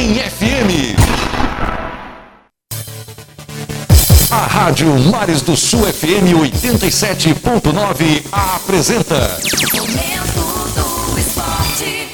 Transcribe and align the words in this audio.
em 0.00 0.14
FM. 0.14 0.96
A 4.30 4.46
Rádio 4.46 4.98
Mares 5.10 5.42
do 5.42 5.54
Sul 5.54 5.80
FM 5.80 6.32
87.9 6.40 8.24
apresenta. 8.32 9.38
Momento 9.76 10.40
do 10.74 11.18
esporte. 11.18 12.08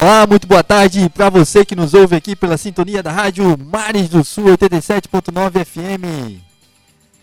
Olá, 0.00 0.26
muito 0.26 0.46
boa 0.46 0.64
tarde 0.64 1.10
para 1.10 1.28
você 1.28 1.62
que 1.66 1.76
nos 1.76 1.92
ouve 1.92 2.16
aqui 2.16 2.34
pela 2.34 2.56
sintonia 2.56 3.02
da 3.02 3.12
Rádio 3.12 3.54
Mares 3.58 4.08
do 4.08 4.24
Sul 4.24 4.44
87.9 4.46 5.62
FM. 5.62 6.49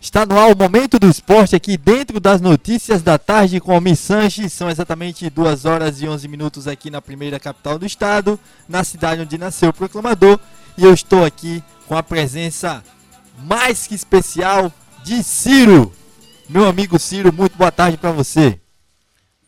Está 0.07 0.25
no 0.25 0.39
ar 0.39 0.49
o 0.49 0.57
momento 0.57 0.97
do 0.97 1.09
esporte 1.09 1.53
aqui 1.53 1.75
dentro 1.75 2.17
das 2.17 2.39
notícias 2.39 3.03
da 3.03 3.19
tarde 3.19 3.59
com 3.59 3.77
o 3.77 3.81
Miss 3.81 3.99
Sanches. 3.99 4.53
São 4.53 4.69
exatamente 4.69 5.29
2 5.29 5.65
horas 5.65 6.01
e 6.01 6.07
11 6.07 6.29
minutos 6.29 6.65
aqui 6.65 6.89
na 6.89 7.01
primeira 7.01 7.37
capital 7.41 7.77
do 7.77 7.85
estado, 7.85 8.39
na 8.69 8.85
cidade 8.85 9.21
onde 9.21 9.37
nasceu 9.37 9.67
o 9.67 9.73
proclamador. 9.73 10.39
E 10.77 10.83
eu 10.85 10.93
estou 10.93 11.25
aqui 11.25 11.61
com 11.89 11.97
a 11.97 12.01
presença 12.01 12.81
mais 13.39 13.85
que 13.85 13.95
especial 13.95 14.71
de 15.03 15.21
Ciro. 15.21 15.93
Meu 16.47 16.65
amigo 16.69 16.97
Ciro, 16.97 17.33
muito 17.33 17.57
boa 17.57 17.69
tarde 17.69 17.97
para 17.97 18.13
você. 18.13 18.57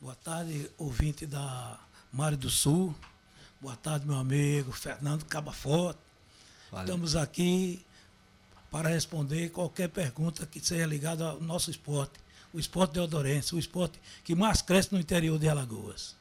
Boa 0.01 0.15
tarde, 0.15 0.69
ouvinte 0.77 1.25
da 1.25 1.79
Mário 2.11 2.37
do 2.37 2.49
Sul. 2.49 2.93
Boa 3.61 3.77
tarde, 3.77 4.05
meu 4.05 4.17
amigo 4.17 4.73
Fernando 4.73 5.23
Cabafoto. 5.23 5.99
Estamos 6.81 7.15
aqui 7.15 7.81
para 8.71 8.89
responder 8.89 9.49
qualquer 9.49 9.89
pergunta 9.89 10.45
que 10.45 10.59
seja 10.59 10.85
ligada 10.85 11.29
ao 11.29 11.41
nosso 11.41 11.71
esporte, 11.71 12.13
o 12.53 12.59
esporte 12.59 12.93
de 12.93 12.99
Odorense, 12.99 13.55
o 13.55 13.59
esporte 13.59 13.99
que 14.23 14.35
mais 14.35 14.61
cresce 14.61 14.93
no 14.93 14.99
interior 14.99 15.37
de 15.37 15.47
Alagoas. 15.49 16.15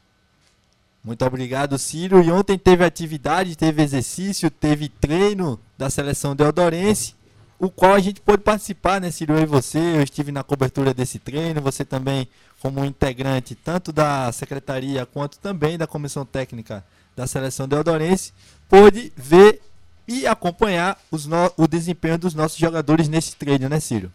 Muito 1.03 1.25
obrigado, 1.25 1.77
Ciro. 1.77 2.21
E 2.21 2.29
ontem 2.29 2.57
teve 2.57 2.83
atividade, 2.83 3.55
teve 3.55 3.81
exercício, 3.81 4.51
teve 4.51 4.89
treino 4.89 5.59
da 5.77 5.89
seleção 5.89 6.35
deodorense, 6.35 7.15
o 7.57 7.69
qual 7.69 7.93
a 7.93 7.99
gente 7.99 8.21
pôde 8.21 8.43
participar, 8.43 9.01
né, 9.01 9.11
Ciro? 9.11 9.33
Eu 9.33 9.43
e 9.43 9.45
você, 9.45 9.79
eu 9.79 10.01
estive 10.01 10.31
na 10.31 10.43
cobertura 10.43 10.93
desse 10.93 11.19
treino, 11.19 11.61
você 11.61 11.83
também, 11.83 12.27
como 12.61 12.85
integrante 12.85 13.53
tanto 13.53 13.91
da 13.91 14.31
secretaria 14.31 15.05
quanto 15.05 15.39
também 15.39 15.77
da 15.77 15.87
comissão 15.87 16.25
técnica 16.25 16.85
da 17.15 17.27
seleção 17.27 17.67
deodorense, 17.67 18.31
pôde 18.69 19.11
ver 19.15 19.61
e 20.09 20.27
acompanhar 20.27 20.99
no- 21.11 21.53
o 21.57 21.67
desempenho 21.67 22.17
dos 22.17 22.33
nossos 22.33 22.57
jogadores 22.57 23.07
nesse 23.07 23.35
treino, 23.35 23.69
né, 23.69 23.79
Ciro? 23.79 24.11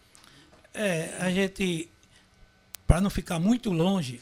É, 0.73 1.17
a 1.21 1.31
gente, 1.31 1.89
para 2.87 3.01
não 3.01 3.09
ficar 3.11 3.39
muito 3.39 3.71
longe 3.71 4.21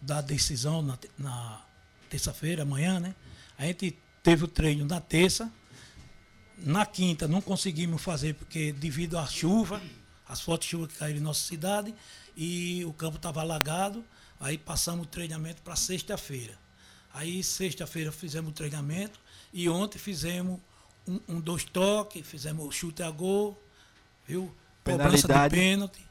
da 0.00 0.20
decisão 0.20 0.82
na, 0.82 0.98
na 1.18 1.62
terça-feira, 2.10 2.62
amanhã, 2.62 3.00
né? 3.00 3.14
A 3.58 3.64
gente 3.66 3.96
teve 4.22 4.44
o 4.44 4.48
treino 4.48 4.84
na 4.84 5.00
terça. 5.00 5.50
Na 6.58 6.86
quinta 6.86 7.26
não 7.26 7.40
conseguimos 7.40 8.00
fazer 8.02 8.34
porque 8.34 8.72
devido 8.72 9.18
à 9.18 9.26
chuva, 9.26 9.80
as 10.28 10.40
fortes 10.40 10.68
chuvas 10.68 10.92
que 10.92 10.98
caíram 10.98 11.18
em 11.20 11.22
nossa 11.22 11.46
cidade, 11.46 11.94
e 12.36 12.84
o 12.84 12.92
campo 12.92 13.16
estava 13.16 13.40
alagado. 13.40 14.04
Aí 14.38 14.58
passamos 14.58 15.06
o 15.06 15.08
treinamento 15.08 15.62
para 15.62 15.74
sexta-feira. 15.74 16.52
Aí 17.12 17.42
sexta-feira 17.42 18.12
fizemos 18.12 18.50
o 18.50 18.54
treinamento 18.54 19.18
e 19.52 19.68
ontem 19.68 19.98
fizemos 19.98 20.60
um, 21.08 21.20
um 21.28 21.40
dois 21.40 21.64
toques, 21.64 22.26
fizemos 22.26 22.66
o 22.66 22.70
chute 22.70 23.02
a 23.02 23.10
gol, 23.10 23.58
viu? 24.26 24.50
Cobrança 24.84 25.26
de 25.26 25.50
pênalti, 25.50 26.06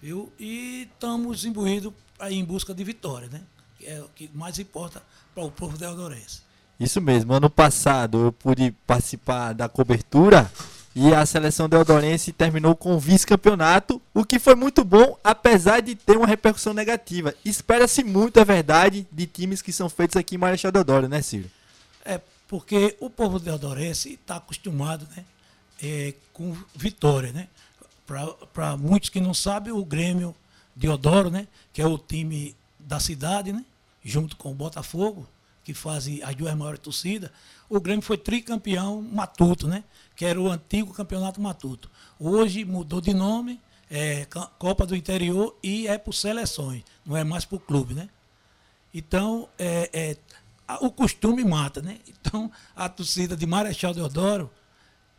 viu? 0.00 0.32
E 0.38 0.88
estamos 0.92 1.44
imbuídos 1.44 1.92
aí 2.18 2.36
em 2.36 2.44
busca 2.44 2.74
de 2.74 2.82
vitória, 2.84 3.28
né? 3.28 3.40
Que 3.78 3.86
é 3.86 4.00
o 4.00 4.08
que 4.14 4.30
mais 4.34 4.58
importa 4.58 5.02
para 5.34 5.44
o 5.44 5.50
povo 5.50 5.76
deodorense. 5.78 6.40
Isso 6.78 7.00
mesmo, 7.00 7.32
ano 7.32 7.48
passado 7.48 8.26
eu 8.26 8.32
pude 8.32 8.72
participar 8.86 9.52
da 9.52 9.68
cobertura 9.68 10.50
e 10.94 11.14
a 11.14 11.24
seleção 11.24 11.68
deodorense 11.68 12.32
terminou 12.32 12.74
com 12.76 12.94
o 12.94 12.98
vice-campeonato, 12.98 14.00
o 14.12 14.24
que 14.24 14.38
foi 14.38 14.54
muito 14.54 14.84
bom, 14.84 15.16
apesar 15.24 15.80
de 15.80 15.94
ter 15.94 16.16
uma 16.16 16.26
repercussão 16.26 16.74
negativa. 16.74 17.34
Espera-se 17.44 18.04
muito, 18.04 18.38
é 18.38 18.44
verdade, 18.44 19.06
de 19.10 19.26
times 19.26 19.62
que 19.62 19.72
são 19.72 19.88
feitos 19.88 20.16
aqui 20.16 20.34
em 20.34 20.38
Marechal 20.38 20.72
Deodoro, 20.72 21.08
né, 21.08 21.22
Ciro? 21.22 21.48
Porque 22.52 22.98
o 23.00 23.08
povo 23.08 23.38
deodorense 23.38 24.12
está 24.12 24.36
acostumado 24.36 25.08
né, 25.16 25.24
é, 25.82 26.12
com 26.34 26.54
vitória. 26.76 27.32
Né? 27.32 27.48
Para 28.52 28.76
muitos 28.76 29.08
que 29.08 29.22
não 29.22 29.32
sabem, 29.32 29.72
o 29.72 29.82
Grêmio 29.82 30.36
Deodoro, 30.76 31.30
né, 31.30 31.48
que 31.72 31.80
é 31.80 31.86
o 31.86 31.96
time 31.96 32.54
da 32.78 33.00
cidade, 33.00 33.54
né, 33.54 33.64
junto 34.04 34.36
com 34.36 34.52
o 34.52 34.54
Botafogo, 34.54 35.26
que 35.64 35.72
fazem 35.72 36.22
as 36.22 36.34
duas 36.34 36.54
maiores 36.54 36.80
torcidas, 36.80 37.30
o 37.70 37.80
Grêmio 37.80 38.02
foi 38.02 38.18
tricampeão 38.18 39.00
matuto, 39.00 39.66
né, 39.66 39.82
que 40.14 40.26
era 40.26 40.38
o 40.38 40.52
antigo 40.52 40.92
campeonato 40.92 41.40
matuto. 41.40 41.90
Hoje 42.20 42.66
mudou 42.66 43.00
de 43.00 43.14
nome, 43.14 43.62
é 43.90 44.26
Copa 44.58 44.84
do 44.84 44.94
Interior 44.94 45.56
e 45.62 45.86
é 45.86 45.96
por 45.96 46.12
seleções, 46.12 46.82
não 47.02 47.16
é 47.16 47.24
mais 47.24 47.46
por 47.46 47.60
clube, 47.60 47.94
né? 47.94 48.10
Então, 48.92 49.48
é, 49.58 49.88
é, 49.90 50.16
o 50.80 50.90
costume 50.90 51.44
mata, 51.44 51.82
né? 51.82 51.98
Então, 52.08 52.50
a 52.74 52.88
torcida 52.88 53.36
de 53.36 53.46
Marechal 53.46 53.92
Deodoro, 53.92 54.50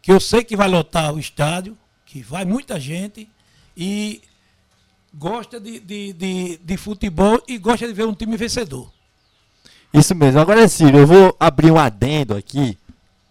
que 0.01 0.11
eu 0.11 0.19
sei 0.19 0.43
que 0.43 0.55
vai 0.55 0.67
lotar 0.67 1.13
o 1.13 1.19
estádio, 1.19 1.77
que 2.05 2.21
vai 2.21 2.45
muita 2.45 2.79
gente, 2.79 3.29
e 3.75 4.21
gosta 5.13 5.59
de, 5.59 5.79
de, 5.79 6.13
de, 6.13 6.57
de 6.57 6.77
futebol 6.77 7.41
e 7.47 7.57
gosta 7.57 7.87
de 7.87 7.93
ver 7.93 8.05
um 8.05 8.13
time 8.13 8.35
vencedor. 8.35 8.91
Isso 9.93 10.15
mesmo. 10.15 10.39
Agora, 10.39 10.67
Ciro, 10.67 10.97
eu 10.97 11.07
vou 11.07 11.35
abrir 11.39 11.71
um 11.71 11.77
adendo 11.77 12.35
aqui. 12.35 12.77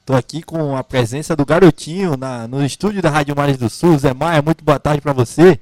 Tô 0.05 0.15
aqui 0.15 0.43
com 0.43 0.77
a 0.77 0.85
presença 0.85 1.35
do 1.35 1.45
garotinho 1.45 2.17
na, 2.17 2.47
no 2.47 2.65
estúdio 2.65 3.03
da 3.03 3.11
Rádio 3.11 3.35
Mares 3.37 3.57
do 3.57 3.69
Sul. 3.69 3.99
Zé 3.99 4.15
Maia, 4.15 4.43
muito 4.43 4.65
boa 4.65 4.79
tarde 4.79 5.01
para 5.01 5.13
você. 5.13 5.61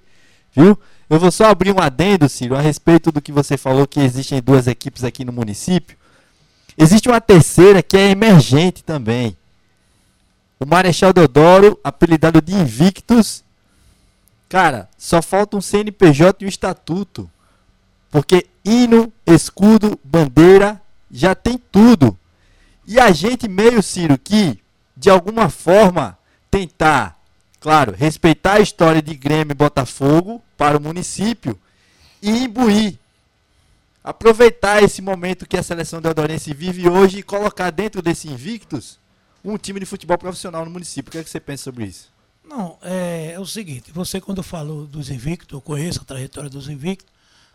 Viu? 0.54 0.78
Eu 1.08 1.18
vou 1.18 1.30
só 1.30 1.46
abrir 1.46 1.74
um 1.74 1.80
adendo, 1.80 2.28
Ciro, 2.28 2.54
a 2.54 2.60
respeito 2.60 3.10
do 3.10 3.20
que 3.20 3.32
você 3.32 3.56
falou 3.56 3.86
que 3.86 4.00
existem 4.00 4.40
duas 4.40 4.66
equipes 4.66 5.02
aqui 5.02 5.24
no 5.24 5.32
município. 5.32 5.96
Existe 6.76 7.08
uma 7.08 7.20
terceira 7.20 7.82
que 7.82 7.96
é 7.96 8.10
emergente 8.10 8.82
também. 8.82 9.36
O 10.58 10.66
Marechal 10.66 11.12
Deodoro, 11.12 11.78
apelidado 11.82 12.40
de 12.40 12.54
Invictus. 12.54 13.42
Cara, 14.48 14.88
só 14.98 15.22
falta 15.22 15.56
um 15.56 15.60
CNPJ 15.60 16.42
e 16.42 16.46
um 16.46 16.48
estatuto. 16.48 17.30
Porque 18.10 18.46
hino, 18.64 19.12
escudo, 19.26 19.98
bandeira, 20.04 20.80
já 21.10 21.34
tem 21.34 21.58
tudo. 21.70 22.16
E 22.86 22.98
a 22.98 23.10
gente 23.10 23.48
meio, 23.48 23.82
Ciro, 23.82 24.18
que 24.18 24.60
de 24.96 25.08
alguma 25.08 25.48
forma 25.48 26.18
tentar, 26.50 27.18
claro, 27.58 27.94
respeitar 27.96 28.54
a 28.54 28.60
história 28.60 29.00
de 29.00 29.14
Grêmio 29.14 29.52
e 29.52 29.54
Botafogo 29.54 30.42
para 30.58 30.76
o 30.76 30.80
município 30.80 31.58
e 32.20 32.44
imbuir. 32.44 32.98
Aproveitar 34.02 34.82
esse 34.82 35.02
momento 35.02 35.46
que 35.46 35.56
a 35.58 35.62
seleção 35.62 36.00
deodorense 36.00 36.54
vive 36.54 36.88
hoje 36.88 37.18
e 37.18 37.22
colocar 37.22 37.70
dentro 37.70 38.00
desse 38.00 38.28
Invictus 38.28 38.98
um 39.44 39.58
time 39.58 39.78
de 39.80 39.86
futebol 39.86 40.16
profissional 40.16 40.64
no 40.64 40.70
município. 40.70 41.08
O 41.08 41.12
que, 41.12 41.18
é 41.18 41.24
que 41.24 41.28
você 41.30 41.40
pensa 41.40 41.64
sobre 41.64 41.84
isso? 41.84 42.10
Não, 42.44 42.78
é, 42.82 43.32
é 43.34 43.40
o 43.40 43.46
seguinte, 43.46 43.92
você 43.92 44.20
quando 44.20 44.42
falou 44.42 44.86
dos 44.86 45.08
invictos, 45.10 45.52
eu 45.54 45.60
conheço 45.60 46.00
a 46.00 46.04
trajetória 46.04 46.50
dos 46.50 46.68
invictos, 46.68 47.06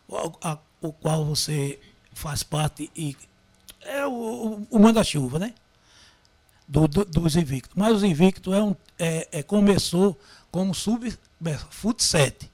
o, 0.08 0.16
a- 0.42 0.58
o 0.82 0.94
qual 0.94 1.26
você 1.26 1.80
faz 2.14 2.44
parte 2.44 2.90
e 2.96 3.16
é 3.82 4.06
o, 4.06 4.12
o, 4.12 4.68
o 4.72 4.80
manda-chuva, 4.80 5.38
né? 5.40 5.54
Do, 6.68 6.88
do- 6.88 7.06
dos 7.06 7.36
invictos. 7.36 7.74
Mas 7.76 7.94
os 7.94 8.04
invictos 8.04 8.54
é 8.54 8.62
um, 8.64 8.76
é, 8.98 9.28
é- 9.32 9.44
começou 9.44 10.18
como 10.52 10.74
sub 10.74 11.12
fut 11.72 12.02
7. 12.04 12.50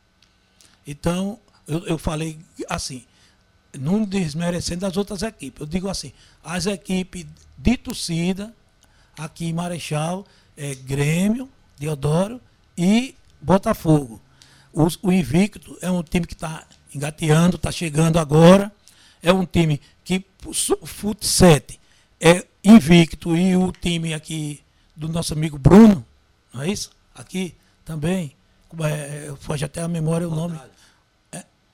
Então, 0.87 1.39
eu, 1.67 1.85
eu 1.85 1.97
falei 1.97 2.39
assim, 2.67 3.05
não 3.79 4.03
desmerecendo 4.03 4.85
as 4.85 4.97
outras 4.97 5.21
equipes. 5.21 5.59
Eu 5.61 5.65
digo 5.67 5.87
assim, 5.89 6.11
as 6.43 6.65
equipes 6.65 7.25
de 7.57 7.77
torcida 7.77 8.53
aqui 9.17 9.45
em 9.47 9.53
Marechal 9.53 10.25
é 10.57 10.75
Grêmio, 10.75 11.49
Deodoro 11.77 12.39
e 12.77 13.15
Botafogo. 13.41 14.21
Os- 14.73 14.99
o 15.01 15.11
Invicto 15.11 15.77
é 15.81 15.89
um 15.91 16.03
time 16.03 16.25
que 16.25 16.33
está 16.33 16.65
engateando, 16.93 17.55
está 17.55 17.71
chegando 17.71 18.19
agora. 18.19 18.71
É 19.21 19.31
um 19.31 19.45
time 19.45 19.79
que, 20.03 20.23
Fut 20.83 21.25
7, 21.25 21.79
é 22.19 22.45
invicto 22.63 23.35
e 23.35 23.55
o 23.55 23.71
time 23.71 24.13
aqui 24.13 24.61
do 24.95 25.07
nosso 25.07 25.33
amigo 25.33 25.57
Bruno, 25.57 26.05
não 26.53 26.61
é 26.63 26.69
isso? 26.69 26.91
Aqui 27.13 27.55
também, 27.85 28.35
é, 28.83 29.27
é, 29.27 29.35
foge 29.39 29.63
até 29.65 29.81
a 29.81 29.87
memória 29.87 30.27
o 30.27 30.33
nome. 30.35 30.59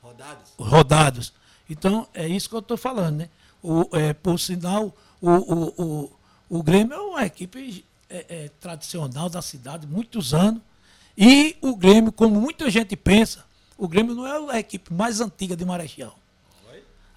Rodados. 0.02 0.52
rodados. 0.58 1.34
Então, 1.70 2.08
é 2.14 2.28
isso 2.28 2.48
que 2.50 2.56
eu 2.56 2.60
estou 2.60 2.78
falando, 2.78 3.18
né? 3.18 3.30
O, 3.62 3.88
é, 3.94 4.14
por 4.14 4.40
sinal, 4.40 4.96
o, 5.22 5.30
o, 5.30 5.84
o, 5.84 6.12
o 6.60 6.64
Grêmio 6.64 6.94
é 6.94 7.00
uma 7.00 7.26
equipe 7.26 7.84
é, 8.10 8.26
é, 8.30 8.50
tradicional 8.60 9.30
da 9.30 9.42
cidade, 9.42 9.86
muitos 9.88 10.34
anos, 10.34 10.62
E 11.18 11.58
o 11.62 11.76
Grêmio, 11.76 12.12
como 12.12 12.40
muita 12.40 12.70
gente 12.70 12.96
pensa, 12.96 13.44
o 13.78 13.88
Grêmio 13.88 14.14
não 14.16 14.26
é 14.28 14.56
a 14.56 14.60
equipe 14.60 14.94
mais 14.94 15.20
antiga 15.20 15.56
de 15.56 15.66
Marechal. 15.66 16.16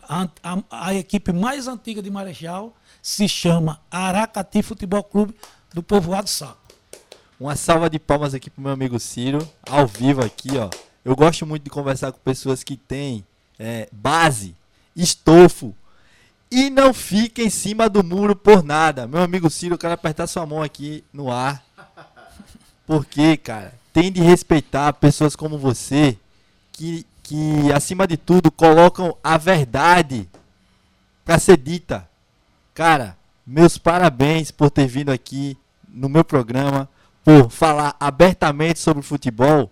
A, 0.08 0.26
a- 0.42 0.86
a 0.88 0.94
equipe 0.94 1.32
mais 1.32 1.68
antiga 1.68 2.02
de 2.02 2.10
Marechal 2.10 2.74
se 3.02 3.28
chama 3.28 3.80
Aracati 3.90 4.62
Futebol 4.62 5.04
Clube 5.04 5.34
do 5.72 5.82
Povoado 5.82 6.28
Saco. 6.28 6.58
Uma 7.38 7.54
salva 7.56 7.88
de 7.88 7.98
palmas 7.98 8.34
aqui 8.34 8.50
pro 8.50 8.62
meu 8.62 8.72
amigo 8.72 8.98
Ciro, 8.98 9.46
ao 9.68 9.86
vivo 9.86 10.22
aqui, 10.24 10.48
ó. 10.58 10.68
Eu 11.04 11.14
gosto 11.14 11.46
muito 11.46 11.62
de 11.64 11.70
conversar 11.70 12.10
com 12.12 12.18
pessoas 12.18 12.62
que 12.64 12.76
têm 12.76 13.24
é, 13.60 13.88
base, 13.92 14.56
estofo 14.96 15.74
e 16.50 16.70
não 16.70 16.94
fica 16.94 17.42
em 17.42 17.50
cima 17.50 17.88
do 17.88 18.02
muro 18.02 18.34
por 18.34 18.62
nada. 18.62 19.06
Meu 19.06 19.20
amigo 19.20 19.50
Ciro, 19.50 19.74
eu 19.74 19.78
quero 19.78 19.92
apertar 19.92 20.26
sua 20.26 20.46
mão 20.46 20.62
aqui 20.62 21.04
no 21.12 21.30
ar. 21.30 21.62
Porque, 22.86 23.36
cara, 23.36 23.74
tem 23.92 24.10
de 24.10 24.20
respeitar 24.20 24.92
pessoas 24.94 25.36
como 25.36 25.58
você 25.58 26.18
que, 26.72 27.06
que 27.22 27.70
acima 27.72 28.06
de 28.06 28.16
tudo, 28.16 28.50
colocam 28.50 29.16
a 29.22 29.36
verdade 29.36 30.28
pra 31.24 31.38
ser 31.38 31.58
dita. 31.58 32.08
Cara, 32.74 33.16
meus 33.46 33.76
parabéns 33.76 34.50
por 34.50 34.70
ter 34.70 34.86
vindo 34.86 35.10
aqui 35.10 35.56
no 35.86 36.08
meu 36.08 36.24
programa, 36.24 36.88
por 37.22 37.50
falar 37.50 37.94
abertamente 38.00 38.78
sobre 38.78 39.02
futebol. 39.02 39.70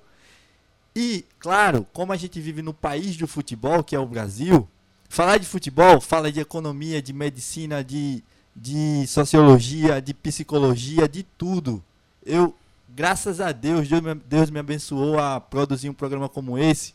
E, 1.00 1.24
claro, 1.38 1.86
como 1.92 2.12
a 2.12 2.16
gente 2.16 2.40
vive 2.40 2.60
no 2.60 2.74
país 2.74 3.16
do 3.16 3.28
futebol, 3.28 3.84
que 3.84 3.94
é 3.94 4.00
o 4.00 4.04
Brasil, 4.04 4.68
falar 5.08 5.38
de 5.38 5.46
futebol 5.46 6.00
fala 6.00 6.32
de 6.32 6.40
economia, 6.40 7.00
de 7.00 7.12
medicina, 7.12 7.84
de, 7.84 8.20
de 8.56 9.06
sociologia, 9.06 10.02
de 10.02 10.12
psicologia, 10.12 11.08
de 11.08 11.22
tudo. 11.22 11.80
Eu, 12.26 12.52
graças 12.88 13.40
a 13.40 13.52
Deus, 13.52 13.86
Deus 13.86 14.02
me, 14.02 14.14
Deus 14.16 14.50
me 14.50 14.58
abençoou 14.58 15.20
a 15.20 15.40
produzir 15.40 15.88
um 15.88 15.94
programa 15.94 16.28
como 16.28 16.58
esse, 16.58 16.94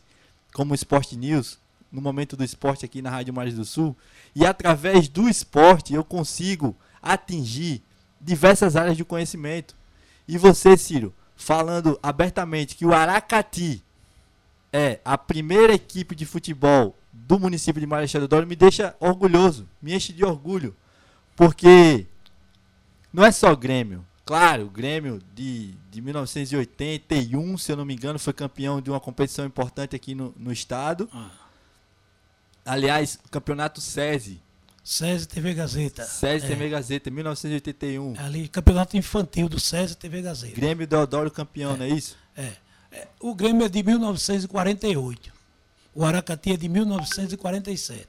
como 0.52 0.72
o 0.72 0.74
Sport 0.74 1.14
News, 1.14 1.58
no 1.90 2.02
momento 2.02 2.36
do 2.36 2.44
esporte 2.44 2.84
aqui 2.84 3.00
na 3.00 3.08
Rádio 3.08 3.32
Mares 3.32 3.54
do 3.54 3.64
Sul. 3.64 3.96
E 4.36 4.44
através 4.44 5.08
do 5.08 5.30
esporte 5.30 5.94
eu 5.94 6.04
consigo 6.04 6.76
atingir 7.00 7.82
diversas 8.20 8.76
áreas 8.76 8.98
de 8.98 9.04
conhecimento. 9.04 9.74
E 10.28 10.36
você, 10.36 10.76
Ciro, 10.76 11.14
falando 11.34 11.98
abertamente 12.02 12.76
que 12.76 12.84
o 12.84 12.92
Aracati 12.92 13.82
é 14.76 14.98
a 15.04 15.16
primeira 15.16 15.72
equipe 15.72 16.16
de 16.16 16.26
futebol 16.26 16.98
do 17.12 17.38
município 17.38 17.80
de 17.80 17.86
Marechal 17.86 18.20
Deodoro, 18.20 18.44
me 18.44 18.56
deixa 18.56 18.92
orgulhoso, 18.98 19.68
me 19.80 19.94
enche 19.94 20.12
de 20.12 20.24
orgulho. 20.24 20.74
Porque 21.36 22.08
não 23.12 23.24
é 23.24 23.30
só 23.30 23.54
Grêmio. 23.54 24.04
Claro, 24.26 24.64
o 24.64 24.70
Grêmio 24.70 25.22
de, 25.32 25.74
de 25.92 26.00
1981, 26.00 27.56
se 27.56 27.70
eu 27.70 27.76
não 27.76 27.84
me 27.84 27.94
engano, 27.94 28.18
foi 28.18 28.32
campeão 28.32 28.80
de 28.80 28.90
uma 28.90 28.98
competição 28.98 29.46
importante 29.46 29.94
aqui 29.94 30.12
no, 30.12 30.34
no 30.36 30.52
estado. 30.52 31.08
Ah. 31.12 31.30
Aliás, 32.66 33.16
o 33.24 33.28
campeonato 33.28 33.80
SESI, 33.80 34.42
SESI 34.82 35.28
TV 35.28 35.54
Gazeta. 35.54 36.02
SESI 36.02 36.46
É, 36.46 36.48
TV 36.48 36.68
Gazeta, 36.68 37.10
1981. 37.12 38.14
Ali, 38.18 38.48
campeonato 38.48 38.96
infantil 38.96 39.48
do 39.48 39.60
SESI 39.60 39.96
TV 39.96 40.20
Gazeta. 40.20 40.56
Grêmio 40.56 40.84
Deodoro 40.84 41.30
campeão, 41.30 41.76
não 41.76 41.84
é 41.84 41.90
isso? 41.90 42.16
É. 42.36 42.63
O 43.20 43.34
Grêmio 43.34 43.64
é 43.64 43.68
de 43.68 43.82
1948. 43.82 45.32
O 45.94 46.04
Aracati 46.04 46.52
é 46.52 46.56
de 46.56 46.68
1947. 46.68 48.06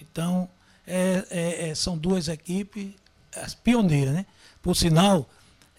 Então, 0.00 0.48
é- 0.86 1.26
é- 1.30 1.68
é- 1.70 1.74
são 1.74 1.96
duas 1.96 2.28
equipes, 2.28 2.90
as 3.34 3.54
pioneiras, 3.54 4.14
né? 4.14 4.26
Por 4.62 4.74
sinal, 4.76 5.28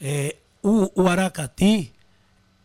é, 0.02 0.36
o, 0.62 1.04
o 1.04 1.08
Aracati 1.08 1.94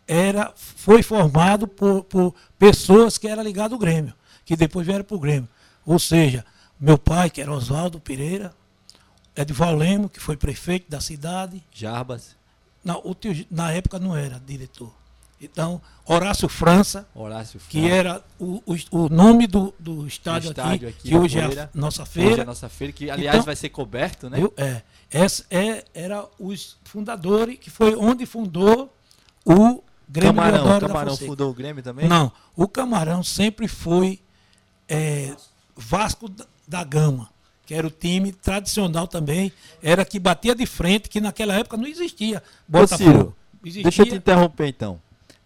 era, 0.07 0.53
foi 0.57 1.03
formado 1.03 1.67
por, 1.69 2.05
por 2.05 2.35
pessoas 2.59 3.17
que 3.19 3.29
eram 3.29 3.43
ligadas 3.43 3.73
ao 3.73 3.79
Grêmio, 3.79 4.15
que 4.45 4.57
depois 4.57 4.87
vieram 4.87 5.05
para 5.05 5.17
o 5.17 5.21
Grêmio. 5.21 5.49
Ou 5.87 5.99
seja, 5.99 6.45
meu 6.79 6.99
pai, 6.99 7.31
que 7.31 7.41
era 7.41 7.53
Oswaldo 7.53 8.01
Pereira, 8.01 8.55
Edval 9.37 9.75
Lemo, 9.77 10.09
que 10.09 10.21
foi 10.21 10.37
prefeito 10.37 10.91
da 10.91 11.01
cidade, 11.01 11.63
Jarbas, 11.73 12.37
não, 12.85 13.01
tio- 13.15 13.47
na 13.51 13.73
época 13.73 13.99
não 13.99 14.15
era 14.17 14.39
diretor. 14.41 14.93
Então, 15.43 15.81
Horácio 16.07 16.49
França, 16.49 17.07
Horácio 17.15 17.59
que 17.69 17.81
Franco. 17.81 17.95
era 17.95 18.25
o, 18.39 18.63
o, 18.65 18.77
o 19.05 19.09
nome 19.09 19.47
do, 19.49 19.75
do 19.79 20.07
estádio, 20.07 20.51
estádio 20.51 20.89
aqui, 20.89 20.99
aqui 20.99 21.09
que 21.09 21.17
hoje 21.17 21.39
é 21.39 21.43
a 21.45 21.69
nossa 21.75 22.03
Hoje 22.03 22.11
é 22.11 22.13
feira. 22.27 22.43
a 22.43 22.47
nossa 22.47 22.69
feira, 22.69 22.93
que 22.93 23.11
aliás 23.11 23.35
Então- 23.37 23.45
vai 23.47 23.57
ser 23.57 23.69
coberto, 23.71 24.31
né? 24.31 24.39
viu? 24.39 24.53
É, 24.57 24.83
essa 25.11 25.45
é, 25.51 25.85
era 25.93 26.25
os 26.39 26.77
fundadores, 26.85 27.59
que 27.59 27.71
foi 27.71 27.97
onde 27.97 28.25
fundou 28.25 28.95
o 29.45 29.83
Grêmio 30.09 30.35
Camarão, 30.35 30.59
Deodoro 30.65 30.81
da 30.81 30.87
Camarão 30.89 31.17
fundou 31.17 31.51
o 31.51 31.55
Grêmio 31.55 31.83
também? 31.83 32.07
Não, 32.09 32.31
o 32.55 32.69
Camarão 32.69 33.23
sempre 33.25 33.67
foi 33.67 34.21
é, 34.89 35.35
Vasco 35.77 36.29
da- 36.69 36.85
Gama, 36.85 37.29
que 37.67 37.75
era 37.75 37.87
o 37.87 37.91
time 37.91 38.33
tradicional 38.33 39.07
também, 39.09 39.53
era 39.83 40.05
que 40.05 40.19
batia 40.21 40.55
de 40.55 40.67
frente, 40.67 41.09
que 41.09 41.21
naquela 41.21 41.55
época 41.55 41.77
não 41.77 41.87
existia 41.87 42.43
Ô, 42.73 42.87
Ciro, 42.87 43.35
Existia, 43.65 43.83
deixa 43.85 44.03
eu 44.03 44.07
te 44.07 44.15
interromper 44.17 44.67
então. 44.69 45.01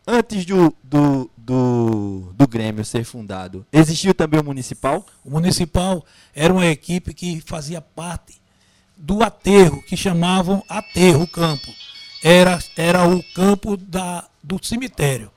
Antes 0.06 0.44
do, 0.46 0.72
do, 0.84 1.30
do, 1.36 2.32
do 2.34 2.46
Grêmio 2.46 2.84
ser 2.84 3.04
fundado, 3.04 3.66
existiu 3.72 4.14
também 4.14 4.38
o 4.40 4.44
Municipal? 4.44 5.04
O 5.24 5.30
Municipal 5.30 6.04
era 6.34 6.52
uma 6.52 6.66
equipe 6.66 7.12
que 7.12 7.40
fazia 7.40 7.80
parte 7.80 8.40
do 8.96 9.22
aterro, 9.24 9.82
que 9.82 9.96
chamavam 9.96 10.62
aterro 10.68 11.22
o 11.24 11.28
campo. 11.28 11.66
Era, 12.22 12.58
era 12.76 13.06
o 13.08 13.22
campo 13.34 13.76
da, 13.76 14.24
do 14.42 14.64
cemitério. 14.64 15.30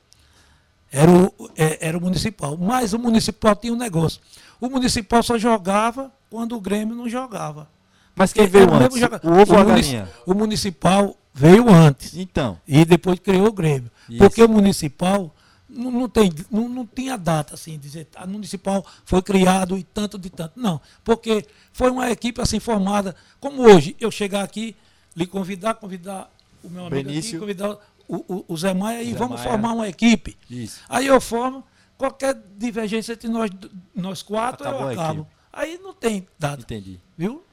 Era 0.92 1.10
o, 1.10 1.32
é- 1.56 1.88
era 1.88 1.98
o 1.98 2.00
Municipal. 2.00 2.56
Mas 2.56 2.92
o 2.92 2.98
Municipal 2.98 3.54
tinha 3.56 3.72
um 3.72 3.76
negócio. 3.76 4.20
O 4.60 4.68
Municipal 4.68 5.22
só 5.22 5.36
jogava 5.36 6.12
quando 6.30 6.56
o 6.56 6.60
Grêmio 6.60 6.94
não 6.94 7.08
jogava. 7.08 7.68
Mas 8.14 8.32
quem 8.32 8.46
veio 8.46 8.72
antes? 8.72 8.96
O 9.22 9.36
munici- 9.36 9.64
galinha? 9.64 10.08
o 10.26 10.34
Municipal 10.34 11.16
veio 11.40 11.68
antes. 11.70 12.14
Então, 12.16 12.58
E 12.66 12.84
depois 12.84 13.18
criou 13.18 13.46
o 13.48 13.52
Grêmio. 13.52 13.90
Isso. 14.08 14.18
Porque 14.18 14.42
o 14.42 14.48
municipal 14.48 15.34
não, 15.68 15.90
não, 15.90 16.08
tem, 16.08 16.32
não, 16.50 16.68
não 16.68 16.86
tinha 16.86 17.16
data, 17.16 17.54
assim, 17.54 17.78
dizer, 17.78 18.08
a 18.16 18.26
municipal 18.26 18.84
foi 19.04 19.22
criado 19.22 19.78
e 19.78 19.82
tanto 19.82 20.18
de 20.18 20.28
tanto. 20.28 20.52
Não, 20.58 20.80
porque 21.04 21.46
foi 21.72 21.90
uma 21.90 22.10
equipe 22.10 22.40
assim 22.40 22.58
formada, 22.60 23.14
como 23.38 23.62
hoje, 23.62 23.96
eu 24.00 24.10
chegar 24.10 24.42
aqui, 24.42 24.74
lhe 25.16 25.26
convidar, 25.26 25.74
convidar 25.74 26.30
o 26.62 26.68
meu 26.68 26.86
amigo 26.86 27.08
Benício. 27.08 27.30
aqui, 27.30 27.38
convidar 27.38 27.70
o, 28.08 28.16
o, 28.16 28.44
o 28.48 28.56
Zé 28.56 28.74
Maia 28.74 29.02
e 29.02 29.12
Zé 29.12 29.18
vamos 29.18 29.38
Maia. 29.40 29.50
formar 29.50 29.72
uma 29.74 29.88
equipe. 29.88 30.36
Isso. 30.50 30.80
Aí 30.88 31.06
eu 31.06 31.20
formo, 31.20 31.64
qualquer 31.96 32.36
divergência 32.58 33.12
entre 33.12 33.28
nós, 33.28 33.50
nós 33.94 34.22
quatro, 34.22 34.66
Acabou 34.66 34.90
eu 34.90 35.00
acabo. 35.00 35.26
Aí 35.52 35.78
não 35.82 35.94
tem 35.94 36.26
data, 36.38 36.62
entendi. 36.62 36.98
viu? 37.16 37.44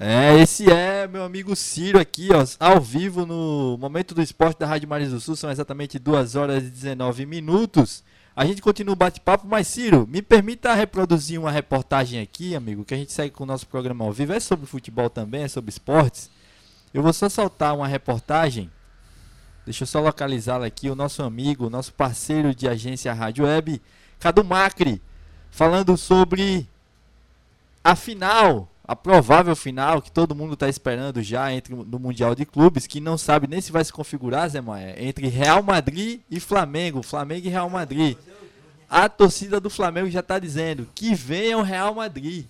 É, 0.00 0.38
esse 0.38 0.70
é 0.70 1.08
meu 1.08 1.24
amigo 1.24 1.56
Ciro 1.56 1.98
aqui, 1.98 2.28
ó, 2.32 2.44
ao 2.60 2.80
vivo 2.80 3.26
no 3.26 3.76
Momento 3.78 4.14
do 4.14 4.22
Esporte 4.22 4.60
da 4.60 4.64
Rádio 4.64 4.88
Mares 4.88 5.10
do 5.10 5.18
Sul, 5.18 5.34
são 5.34 5.50
exatamente 5.50 5.98
2 5.98 6.36
horas 6.36 6.62
e 6.62 6.70
19 6.70 7.26
minutos. 7.26 8.04
A 8.36 8.46
gente 8.46 8.62
continua 8.62 8.92
o 8.92 8.96
bate-papo, 8.96 9.48
mas 9.48 9.66
Ciro, 9.66 10.06
me 10.06 10.22
permita 10.22 10.72
reproduzir 10.72 11.40
uma 11.40 11.50
reportagem 11.50 12.20
aqui, 12.20 12.54
amigo, 12.54 12.84
que 12.84 12.94
a 12.94 12.96
gente 12.96 13.10
segue 13.10 13.34
com 13.34 13.42
o 13.42 13.46
nosso 13.46 13.66
programa 13.66 14.04
ao 14.04 14.12
vivo, 14.12 14.32
é 14.32 14.38
sobre 14.38 14.66
futebol 14.66 15.10
também, 15.10 15.42
é 15.42 15.48
sobre 15.48 15.70
esportes. 15.70 16.30
Eu 16.94 17.02
vou 17.02 17.12
só 17.12 17.28
soltar 17.28 17.74
uma 17.74 17.88
reportagem, 17.88 18.70
deixa 19.64 19.82
eu 19.82 19.88
só 19.88 19.98
localizá-la 19.98 20.66
aqui, 20.66 20.88
o 20.88 20.94
nosso 20.94 21.24
amigo, 21.24 21.66
o 21.66 21.70
nosso 21.70 21.92
parceiro 21.92 22.54
de 22.54 22.68
agência 22.68 23.12
Rádio 23.12 23.46
Web, 23.46 23.82
Cadu 24.20 24.44
Macri, 24.44 25.02
falando 25.50 25.96
sobre 25.96 26.68
a 27.82 27.96
final, 27.96 28.68
a 28.88 28.96
provável 28.96 29.54
final 29.54 30.00
que 30.00 30.10
todo 30.10 30.34
mundo 30.34 30.54
está 30.54 30.66
esperando 30.66 31.22
já 31.22 31.52
entre 31.52 31.74
no 31.74 31.98
Mundial 31.98 32.34
de 32.34 32.46
Clubes, 32.46 32.86
que 32.86 33.00
não 33.00 33.18
sabe 33.18 33.46
nem 33.46 33.60
se 33.60 33.70
vai 33.70 33.84
se 33.84 33.92
configurar, 33.92 34.48
Zé 34.48 34.62
Maia, 34.62 34.96
entre 34.98 35.28
Real 35.28 35.62
Madrid 35.62 36.20
e 36.30 36.40
Flamengo, 36.40 37.02
Flamengo 37.02 37.46
e 37.46 37.50
Real 37.50 37.68
Madrid. 37.68 38.16
A 38.88 39.06
torcida 39.06 39.60
do 39.60 39.68
Flamengo 39.68 40.08
já 40.08 40.20
está 40.20 40.38
dizendo 40.38 40.88
que 40.94 41.14
venha 41.14 41.58
o 41.58 41.62
Real 41.62 41.94
Madrid. 41.94 42.46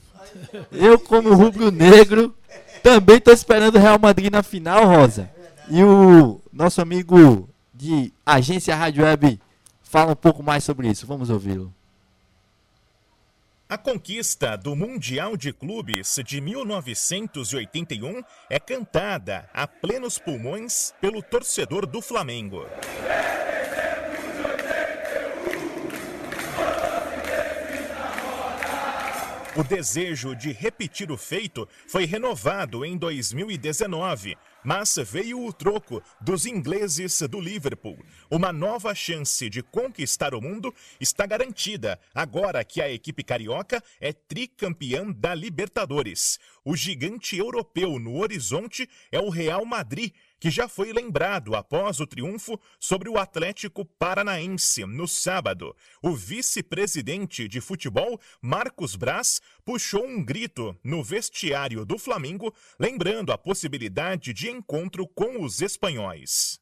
Eu, 0.71 0.97
como 0.97 1.35
rubro-negro, 1.35 2.33
também 2.85 3.16
estou 3.16 3.35
esperando 3.35 3.75
o 3.75 3.80
Real 3.80 3.99
Madrid 3.99 4.30
na 4.30 4.45
final, 4.45 4.87
Rosa. 4.87 5.28
E 5.68 5.83
o 5.83 6.40
nosso 6.52 6.80
amigo 6.80 7.49
de 7.75 8.12
agência 8.25 8.76
Rádio 8.76 9.02
Web 9.02 9.40
fala 9.83 10.12
um 10.12 10.16
pouco 10.16 10.40
mais 10.40 10.62
sobre 10.62 10.88
isso. 10.88 11.04
Vamos 11.04 11.30
ouvi-lo. 11.30 11.75
A 13.71 13.77
conquista 13.77 14.57
do 14.57 14.75
Mundial 14.75 15.37
de 15.37 15.53
Clubes 15.53 16.19
de 16.25 16.41
1981 16.41 18.23
é 18.49 18.59
cantada 18.59 19.47
a 19.53 19.67
plenos 19.67 20.17
pulmões 20.17 20.95
pelo 21.03 21.23
torcedor 21.23 21.85
do 21.85 22.01
Flamengo. 22.01 22.65
O 29.55 29.63
desejo 29.63 30.35
de 30.35 30.51
repetir 30.51 31.11
o 31.11 31.19
feito 31.19 31.69
foi 31.87 32.07
renovado 32.07 32.87
em 32.87 32.97
2019, 32.97 34.39
mas 34.69 34.97
veio 34.97 35.47
o 35.47 35.51
troco 35.51 36.03
dos 36.21 36.45
ingleses 36.45 37.23
do 37.23 37.41
Liverpool. 37.41 37.99
Uma 38.31 38.53
nova 38.53 38.95
chance 38.95 39.49
de 39.49 39.63
conquistar 39.63 40.35
o 40.35 40.43
mundo 40.43 40.75
está 41.01 41.25
garantida 41.25 41.99
agora 42.15 42.63
que 42.63 42.83
a 42.83 42.91
equipe 42.91 43.25
carioca 43.25 43.83
é 43.99 44.13
tricampeã 44.13 45.11
da 45.11 45.35
Libertadores. 45.35 46.39
O 46.63 46.77
gigante 46.77 47.35
europeu 47.35 47.99
no 47.99 48.21
horizonte 48.21 48.87
é 49.11 49.19
o 49.19 49.31
Real 49.31 49.65
Madrid, 49.65 50.13
que 50.38 50.50
já 50.50 50.68
foi 50.68 50.92
lembrado 50.92 51.54
após 51.54 52.00
o 52.00 52.07
triunfo 52.07 52.59
sobre 52.78 53.09
o 53.09 53.18
Atlético 53.18 53.85
Paranaense 53.85 54.85
no 54.85 55.09
sábado. 55.09 55.75
O 56.02 56.14
vice-presidente 56.14 57.49
de 57.49 57.61
futebol, 57.61 58.21
Marcos 58.40 58.97
Braz, 58.97 59.40
puxou 59.64 60.07
um 60.07 60.25
grito 60.25 60.76
no 60.85 61.02
vestiário 61.02 61.85
do 61.85 61.99
Flamengo, 61.99 62.54
lembrando 62.78 63.33
a 63.33 63.38
possibilidade 63.38 64.33
de 64.33 64.50
encontro 64.50 65.07
com 65.09 65.42
os 65.42 65.61
espanhóis. 65.61 66.61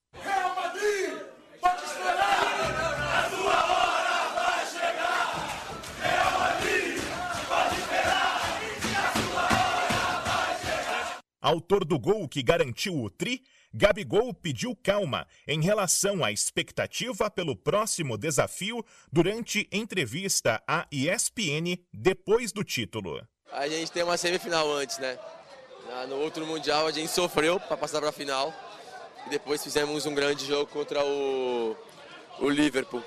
Autor 11.46 11.84
do 11.84 11.96
gol 11.96 12.26
que 12.28 12.42
garantiu 12.42 13.00
o 13.00 13.08
tri, 13.08 13.40
Gabigol 13.72 14.34
pediu 14.34 14.74
calma 14.74 15.28
em 15.46 15.60
relação 15.62 16.24
à 16.24 16.32
expectativa 16.32 17.30
pelo 17.30 17.54
próximo 17.54 18.18
desafio 18.18 18.84
durante 19.12 19.68
entrevista 19.70 20.60
à 20.66 20.88
ESPN 20.90 21.78
depois 21.92 22.50
do 22.50 22.64
título. 22.64 23.24
A 23.52 23.68
gente 23.68 23.92
tem 23.92 24.02
uma 24.02 24.16
semifinal 24.16 24.68
antes, 24.72 24.98
né? 24.98 25.16
Na- 25.88 26.04
No 26.08 26.16
outro 26.16 26.44
Mundial 26.44 26.84
a 26.88 26.90
gente 26.90 27.12
sofreu 27.12 27.60
para 27.60 27.76
passar 27.76 28.00
para 28.00 28.08
a 28.08 28.12
final 28.12 28.52
e 29.24 29.30
depois 29.30 29.62
fizemos 29.62 30.04
um 30.04 30.16
grande 30.16 30.44
jogo 30.44 30.68
contra 30.72 31.04
o, 31.06 31.76
o 32.40 32.48
Liverpool. 32.50 33.04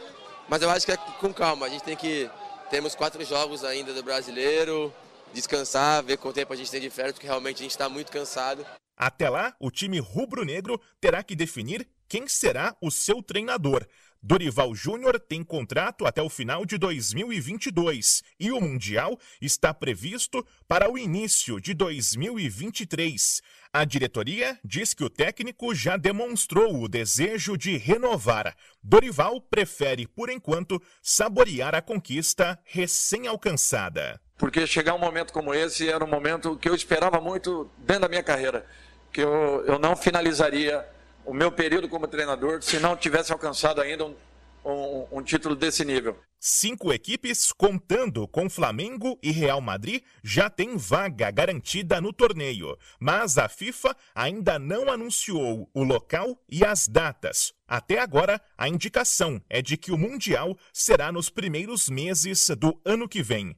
Mas 0.48 0.62
eu 0.62 0.70
acho 0.70 0.86
que 0.86 0.94
é 0.94 0.98
com 1.20 1.34
calma, 1.34 1.66
a 1.66 1.70
gente 1.70 1.84
tem 1.84 1.98
que. 1.98 2.30
Temos 2.70 2.96
quatro 2.96 3.22
jogos 3.26 3.66
ainda 3.66 3.94
do 3.94 4.02
brasileiro, 4.02 4.94
descansar, 5.34 6.04
ver 6.04 6.18
quanto 6.18 6.36
tempo 6.36 6.54
a 6.54 6.56
gente 6.56 6.72
tem 6.72 6.82
de 6.82 6.90
férias, 6.90 7.14
porque 7.14 7.28
realmente 7.28 7.58
a 7.58 7.64
gente 7.64 7.72
está 7.72 7.90
muito 7.90 8.12
cansado. 8.12 8.66
Até 8.98 9.30
lá, 9.30 9.56
o 9.60 9.72
time 9.72 10.00
rubro-negro 10.00 10.80
terá 11.00 11.24
que 11.24 11.36
definir 11.36 11.88
quem 12.08 12.28
será 12.28 12.76
o 12.82 12.92
seu 12.92 13.24
treinador. 13.24 13.88
Dorival 14.22 14.76
Júnior 14.76 15.18
tem 15.18 15.42
contrato 15.44 16.06
até 16.06 16.22
o 16.22 16.30
final 16.30 16.66
de 16.66 16.78
2022 16.78 18.22
e 18.38 18.52
o 18.52 18.60
Mundial 18.60 19.18
está 19.42 19.74
previsto 19.74 20.46
para 20.68 20.92
o 20.92 20.98
início 20.98 21.62
de 21.62 21.74
2023. 21.74 23.42
A 23.72 23.86
diretoria 23.86 24.60
diz 24.66 24.94
que 24.94 25.06
o 25.06 25.10
técnico 25.10 25.74
já 25.74 25.96
demonstrou 25.96 26.82
o 26.82 26.90
desejo 26.90 27.56
de 27.56 27.78
renovar. 27.78 28.54
Dorival 28.84 29.40
prefere, 29.40 30.06
por 30.06 30.30
enquanto, 30.30 30.82
saborear 31.02 31.74
a 31.74 31.82
conquista 31.82 32.60
recém-alcançada. 32.66 34.20
Porque 34.40 34.66
chegar 34.66 34.96
um 34.96 35.00
momento 35.00 35.34
como 35.34 35.54
esse 35.54 35.90
era 35.90 36.04
um 36.04 36.08
momento 36.08 36.56
que 36.56 36.70
eu 36.70 36.74
esperava 36.74 37.20
muito 37.20 37.70
dentro 37.78 38.04
da 38.04 38.08
minha 38.08 38.24
carreira, 38.24 38.66
que 39.12 39.22
eu, 39.22 39.66
eu 39.68 39.78
não 39.78 39.98
finalizaria 39.98 40.84
o 41.26 41.34
meu 41.34 41.52
período 41.52 41.90
como 41.90 42.08
treinador 42.08 42.64
se 42.64 42.80
não 42.80 42.96
tivesse 42.96 43.34
alcançado 43.34 43.82
ainda 43.82 44.06
um, 44.06 44.16
um, 44.64 45.08
um 45.12 45.22
título 45.22 45.58
desse 45.58 45.84
nível. 45.84 46.18
Cinco 46.40 46.94
equipes, 46.94 47.52
contando 47.52 48.26
com 48.30 48.50
Flamengo 48.50 49.20
e 49.22 49.30
Real 49.30 49.60
Madrid, 49.60 50.04
já 50.24 50.50
têm 50.50 50.78
vaga 50.78 51.30
garantida 51.32 52.00
no 52.00 52.14
torneio. 52.14 52.78
Mas 52.98 53.38
a 53.38 53.50
FIFA 53.50 53.94
ainda 54.16 54.58
não 54.58 54.90
anunciou 54.90 55.70
o 55.74 55.84
local 55.84 56.42
e 56.48 56.64
as 56.64 56.88
datas. 56.88 57.54
Até 57.68 58.00
agora, 58.00 58.42
a 58.58 58.70
indicação 58.70 59.42
é 59.50 59.62
de 59.62 59.76
que 59.76 59.92
o 59.92 59.98
Mundial 59.98 60.58
será 60.72 61.12
nos 61.12 61.30
primeiros 61.30 61.90
meses 61.90 62.50
do 62.58 62.80
ano 62.86 63.10
que 63.10 63.22
vem. 63.22 63.54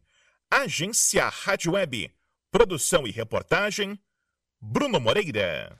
Agência 0.52 1.30
Rádio 1.30 1.72
Web. 1.74 2.12
Produção 2.52 3.08
e 3.08 3.12
reportagem, 3.12 3.98
Bruno 4.60 5.00
Moreira. 5.00 5.80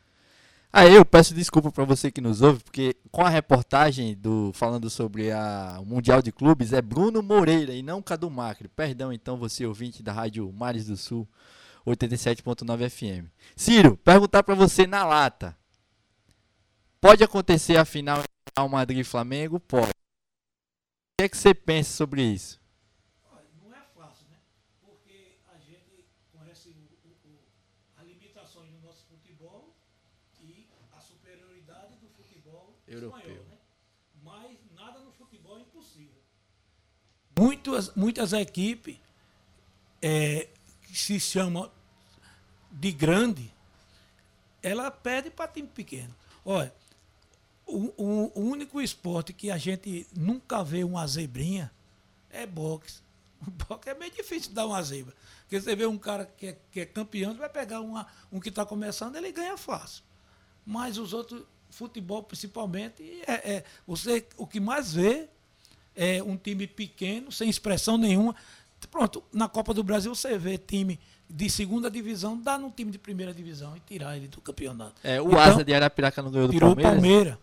Aí 0.72 0.96
eu 0.96 1.04
peço 1.04 1.34
desculpa 1.34 1.70
para 1.70 1.84
você 1.84 2.10
que 2.10 2.22
nos 2.22 2.42
ouve, 2.42 2.64
porque 2.64 2.96
com 3.12 3.26
a 3.26 3.30
reportagem 3.30 4.16
do 4.16 4.54
falando 4.54 4.90
sobre 4.90 5.30
a, 5.30 5.78
o 5.82 5.86
Mundial 5.86 6.22
de 6.22 6.32
Clubes 6.32 6.72
é 6.72 6.82
Bruno 6.82 7.22
Moreira 7.22 7.74
e 7.74 7.84
não 7.84 8.02
Cadu 8.02 8.30
Macri. 8.32 8.70
Perdão 8.70 9.12
então 9.12 9.36
você 9.38 9.66
ouvinte 9.66 10.02
da 10.02 10.14
Rádio 10.14 10.50
Mares 10.54 10.86
do 10.86 10.96
Sul 10.96 11.28
87.9 11.86 12.90
FM. 12.90 13.30
Ciro, 13.58 13.98
perguntar 13.98 14.44
para 14.44 14.56
você 14.56 14.88
na 14.88 15.04
lata. 15.04 15.58
Pode 17.02 17.22
acontecer 17.22 17.76
a 17.76 17.84
final 17.84 18.24
Real 18.58 18.70
Madrid 18.70 19.04
Flamengo? 19.06 19.60
Pode. 19.60 19.90
O 19.90 19.94
que 21.20 21.26
é 21.26 21.30
que 21.30 21.36
você 21.38 21.54
pensa 21.54 21.92
sobre 21.92 22.24
isso? 22.24 22.62
Olha, 23.30 23.44
não 23.62 23.76
é 23.76 23.82
fácil, 23.96 24.26
né? 24.30 24.38
Porque 24.86 25.40
a 25.54 25.58
gente 25.58 26.06
conhece 26.32 26.70
o- 26.70 27.08
o- 27.08 27.30
o- 27.32 27.40
as 27.98 28.08
limitações 28.08 28.70
do 28.72 28.80
nosso 28.82 29.06
futebol 29.08 29.76
e 30.44 30.68
a 30.96 31.00
superioridade 31.00 31.96
do 31.98 32.08
futebol 32.10 32.76
Europeu. 32.88 33.18
espanhol, 33.20 33.46
né? 33.50 33.58
Mas 34.24 34.58
nada 34.76 35.00
no 35.00 35.12
futebol 35.14 35.58
é 35.58 35.62
impossível. 35.62 36.22
Muitas, 37.42 37.96
muitas 37.96 38.34
equipes 38.34 38.98
é, 40.00 40.48
que 40.84 40.96
se 40.96 41.20
chamam 41.20 41.72
de 42.72 42.92
grande, 42.92 43.52
ela 44.62 44.92
perde 44.92 45.32
para 45.32 45.48
time 45.48 45.68
pequeno. 45.68 46.14
Olha, 46.46 46.72
o, 47.66 47.92
o- 47.98 48.32
o 48.36 48.42
único 48.42 48.80
esporte 48.80 49.34
que 49.34 49.50
a 49.50 49.58
gente 49.58 50.06
nunca 50.16 50.64
vê 50.64 50.84
uma 50.84 51.06
zebrinha 51.08 51.72
é 52.30 52.46
boxe. 52.46 53.02
O 53.42 53.50
boxe 53.50 53.90
é 53.90 53.96
meio 53.96 54.12
difícil 54.12 54.52
dar 54.54 54.68
uma 54.68 54.80
zebra. 54.84 55.16
Porque 55.42 55.60
você 55.60 55.76
vê 55.76 55.88
um 55.88 55.98
cara 55.98 56.26
que 56.38 56.46
é, 56.48 56.58
que 56.72 56.80
é 56.82 56.86
campeão, 56.86 57.34
vai 57.34 57.50
pegar 57.50 57.82
uma, 57.82 58.06
um 58.32 58.40
que 58.40 58.50
está 58.50 58.64
começando, 58.64 59.16
ele 59.16 59.32
ganha 59.32 59.58
fácil. 59.58 60.04
Mas 60.64 61.00
os 61.00 61.12
outros, 61.12 61.42
futebol 61.72 62.22
principalmente, 62.22 63.02
é, 63.26 63.54
é- 63.56 63.64
você, 63.88 64.28
o 64.38 64.46
que 64.46 64.60
mais 64.60 64.94
vê 64.94 65.28
é 65.96 66.22
um 66.24 66.38
time 66.38 66.68
pequeno, 66.68 67.32
sem 67.32 67.50
expressão 67.50 67.98
nenhuma. 67.98 68.36
Pronto, 68.90 69.24
na 69.32 69.48
Copa 69.48 69.74
do 69.74 69.84
Brasil 69.84 70.14
você 70.16 70.38
vê 70.38 70.58
time 70.58 71.00
de 71.30 71.50
segunda 71.50 71.90
divisão, 71.90 72.38
dá 72.40 72.58
no 72.58 72.70
time 72.72 72.92
de 72.92 72.98
primeira 72.98 73.34
divisão 73.34 73.76
e 73.78 73.80
tirar 73.80 74.18
ele 74.18 74.28
do 74.28 74.42
campeonato. 74.42 74.96
É, 75.04 75.22
o 75.22 75.28
Então, 75.28 75.40
Asa 75.40 75.64
de 75.64 75.74
Arapiraca 75.74 76.22
não 76.22 76.32
ganhou 76.32 76.48
do 76.48 76.54
tirou 76.54 76.76
Palmeiras? 76.76 76.94
o 76.94 77.02
Palmeiras. 77.02 77.38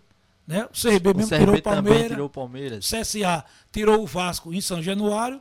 Né? 0.46 0.64
O 0.64 0.68
CRB 0.80 1.10
O 1.10 1.14
mesmo 1.14 1.28
CRB 1.30 1.38
tirou 1.44 1.56
o 1.56 1.62
Palmeiras. 1.62 2.08
tirou 2.08 2.26
o 2.26 2.30
Palmeiras. 2.30 2.86
CSA 2.90 3.44
tirou 3.70 4.02
o 4.02 4.06
Vasco 4.06 4.52
em 4.52 4.60
São 4.60 4.82
Januário 4.82 5.40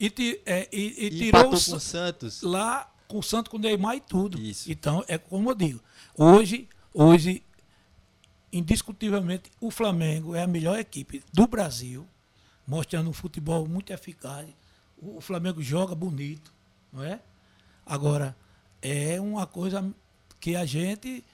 e, 0.00 0.40
é, 0.46 0.68
e- 0.72 0.94
e 0.98 1.06
E 1.06 1.10
tirou 1.10 1.46
o 1.46 1.50
com 1.50 1.56
Sa- 1.56 1.76
o 1.76 1.80
Santos. 1.80 2.42
lá 2.42 2.90
com 3.06 3.18
o 3.18 3.22
Santo, 3.22 3.50
com 3.50 3.56
o 3.56 3.60
Neymar 3.60 3.96
e 3.96 4.00
tudo. 4.00 4.40
Isso. 4.40 4.70
Então, 4.70 5.04
é 5.06 5.18
como 5.18 5.50
eu 5.50 5.54
digo. 5.54 5.80
Hoje, 6.16 6.68
hoje, 6.92 7.42
indiscutivelmente, 8.52 9.50
o 9.60 9.70
Flamengo 9.70 10.34
é 10.34 10.42
a 10.42 10.46
melhor 10.46 10.78
equipe 10.78 11.22
do 11.32 11.46
Brasil, 11.46 12.06
mostrando 12.66 13.10
um 13.10 13.12
futebol 13.12 13.66
muito 13.66 13.92
eficaz. 13.92 14.48
O, 14.96 15.20
Flamengo 15.20 15.62
joga 15.62 15.94
bonito, 15.94 16.52
não 16.92 17.02
é? 17.02 17.20
Agora, 17.84 18.36
é 18.80 19.20
uma 19.20 19.46
coisa 19.46 19.84
que 20.40 20.56
a 20.56 20.64
gente, 20.64 21.24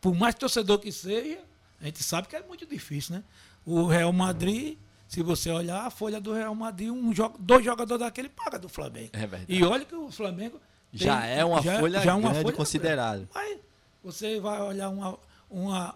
por 0.00 0.14
mais 0.14 0.34
torcedor 0.34 0.78
que 0.78 0.92
seja, 0.92 1.40
a 1.80 1.86
gente 1.86 2.02
sabe 2.02 2.28
que 2.28 2.36
é 2.36 2.42
muito 2.42 2.66
difícil, 2.66 3.16
né? 3.16 3.24
O 3.64 3.86
Real 3.86 4.12
Madrid, 4.12 4.76
se 5.08 5.22
você 5.22 5.50
olhar 5.50 5.86
a 5.86 5.90
folha 5.90 6.20
do 6.20 6.32
Real 6.34 6.54
Madrid, 6.54 6.90
um 6.90 7.14
jogo, 7.14 7.38
dois 7.38 7.64
jogadores 7.64 8.04
daquele 8.04 8.28
paga 8.28 8.58
do 8.58 8.68
Flamengo. 8.68 9.10
É 9.12 9.26
verdade. 9.26 9.46
E 9.48 9.64
olha 9.64 9.84
que 9.84 9.94
o 9.94 10.10
Flamengo 10.10 10.60
Já 10.92 11.22
tem- 11.22 11.38
é 11.38 11.44
uma 11.44 11.62
folha 11.62 11.98
é 11.98 12.12
uma 12.12 12.32
grande 12.32 12.52
considerada. 12.52 13.28
Mas 13.34 13.58
você 14.02 14.38
vai 14.38 14.60
olhar 14.60 14.90
uma, 14.90 15.18
uma, 15.48 15.94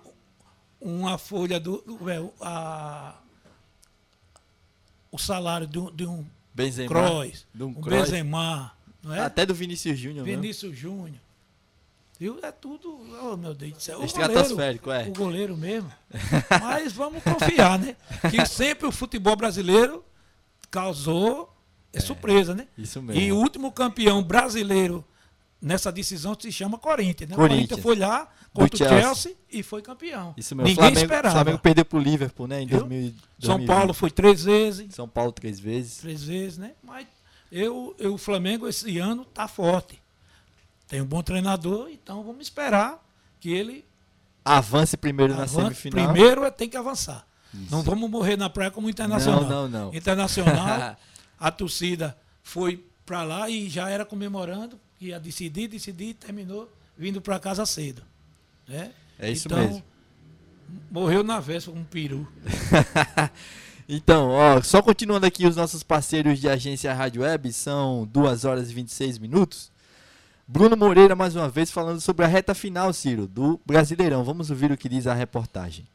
uma 0.80 1.18
folha 1.18 1.60
do, 1.60 1.82
do 1.82 2.10
é, 2.10 2.18
a, 2.40 3.14
o 5.10 5.18
salário 5.18 5.66
de 5.66 5.78
um, 5.78 5.90
de 5.94 6.06
um 6.06 6.24
Benzema. 6.54 6.88
Kroos, 6.88 7.46
de 7.54 7.62
um 7.62 7.68
um 7.68 7.74
Kroos. 7.74 8.00
Benzema, 8.00 8.72
não 9.02 9.14
é? 9.14 9.20
Até 9.20 9.46
do 9.46 9.54
Vinícius 9.54 9.98
Júnior 9.98 10.24
mesmo. 10.24 10.42
Vinícius 10.42 10.76
Júnior. 10.76 11.20
Viu? 12.18 12.40
É 12.42 12.50
tudo, 12.50 12.98
oh 13.22 13.36
meu 13.36 13.54
Deus 13.54 13.74
do 13.74 13.80
céu. 13.80 14.00
O 14.00 14.06
goleiro, 14.06 14.90
é. 14.90 15.08
O 15.08 15.12
goleiro 15.12 15.56
mesmo. 15.56 15.92
Mas 16.60 16.92
vamos 16.92 17.22
confiar, 17.22 17.78
né? 17.78 17.94
Que 18.28 18.44
sempre 18.44 18.88
o 18.88 18.92
futebol 18.92 19.36
brasileiro 19.36 20.04
causou 20.68 21.56
é, 21.92 22.00
surpresa, 22.00 22.54
né? 22.54 22.66
isso 22.76 23.00
mesmo. 23.00 23.22
E 23.22 23.30
o 23.30 23.36
último 23.36 23.70
campeão 23.70 24.22
brasileiro 24.22 25.04
nessa 25.60 25.90
decisão 25.92 26.36
se 26.38 26.50
chama 26.52 26.78
Corinthians, 26.78 27.30
né? 27.30 27.36
O 27.36 27.38
Corinthians. 27.38 27.68
Corinthians 27.68 27.82
foi 27.82 27.96
lá 27.96 28.28
contra 28.52 28.74
o 28.74 28.78
Chelsea. 28.78 29.02
Chelsea 29.02 29.36
e 29.50 29.62
foi 29.62 29.82
campeão. 29.82 30.34
Isso 30.36 30.54
mesmo. 30.54 30.68
Ninguém 30.68 30.82
Flamengo, 30.84 31.00
esperava. 31.00 31.34
Flamengo 31.34 31.58
perdeu 31.58 31.84
pro 31.84 31.98
Liverpool, 31.98 32.46
né? 32.46 32.62
Em 32.62 32.66
Viu? 32.66 32.78
2000, 32.80 33.08
São 33.10 33.16
2020. 33.58 33.66
Paulo 33.66 33.94
foi 33.94 34.10
três 34.10 34.44
vezes, 34.44 34.94
São 34.94 35.08
Paulo 35.08 35.32
três 35.32 35.58
vezes. 35.58 35.98
três 35.98 36.22
vezes, 36.22 36.58
né? 36.58 36.72
Mas 36.82 37.06
eu, 37.50 37.94
eu, 37.98 38.14
o 38.14 38.18
Flamengo 38.18 38.68
esse 38.68 38.98
ano 38.98 39.24
tá 39.24 39.48
forte. 39.48 40.00
Tem 40.86 41.02
um 41.02 41.06
bom 41.06 41.22
treinador, 41.22 41.88
então 41.90 42.22
vamos 42.22 42.42
esperar 42.42 43.04
que 43.40 43.50
ele 43.50 43.84
avance 44.44 44.96
primeiro 44.96 45.34
na 45.34 45.42
Avan- 45.42 45.64
semifinal. 45.64 46.12
Primeiro 46.12 46.44
é 46.44 46.50
tem 46.50 46.68
que 46.68 46.76
avançar. 46.76 47.26
Não 47.70 47.82
vamos 47.82 48.08
morrer 48.10 48.36
na 48.36 48.48
praia 48.48 48.70
como 48.70 48.88
internacional. 48.88 49.42
Não, 49.42 49.68
não, 49.68 49.86
não. 49.86 49.94
Internacional, 49.94 50.96
a 51.38 51.50
torcida 51.50 52.16
foi 52.42 52.84
para 53.04 53.22
lá 53.22 53.48
e 53.50 53.68
já 53.68 53.88
era 53.88 54.04
comemorando, 54.04 54.78
ia 55.00 55.18
decidir, 55.18 55.68
decidir, 55.68 56.14
terminou 56.14 56.70
vindo 56.96 57.20
para 57.20 57.38
casa 57.38 57.64
cedo. 57.64 58.02
Né? 58.66 58.92
É 59.18 59.30
isso 59.30 59.48
então, 59.48 59.58
mesmo. 59.58 59.82
Morreu 60.90 61.22
na 61.22 61.40
véspera 61.40 61.76
com 61.76 61.82
um 61.82 61.84
peru. 61.84 62.26
Então, 63.90 64.28
ó, 64.28 64.60
só 64.60 64.82
continuando 64.82 65.24
aqui 65.24 65.46
os 65.46 65.56
nossos 65.56 65.82
parceiros 65.82 66.38
de 66.38 66.46
agência 66.46 66.92
Rádio 66.92 67.22
Web, 67.22 67.50
são 67.54 68.06
2 68.12 68.44
horas 68.44 68.70
e 68.70 68.74
26 68.74 69.16
minutos. 69.16 69.72
Bruno 70.46 70.76
Moreira, 70.76 71.16
mais 71.16 71.34
uma 71.34 71.48
vez, 71.48 71.70
falando 71.70 71.98
sobre 71.98 72.22
a 72.22 72.28
reta 72.28 72.54
final, 72.54 72.92
Ciro, 72.92 73.26
do 73.26 73.58
Brasileirão. 73.64 74.22
Vamos 74.24 74.50
ouvir 74.50 74.70
o 74.70 74.76
que 74.76 74.90
diz 74.90 75.06
a 75.06 75.14
reportagem. 75.14 75.86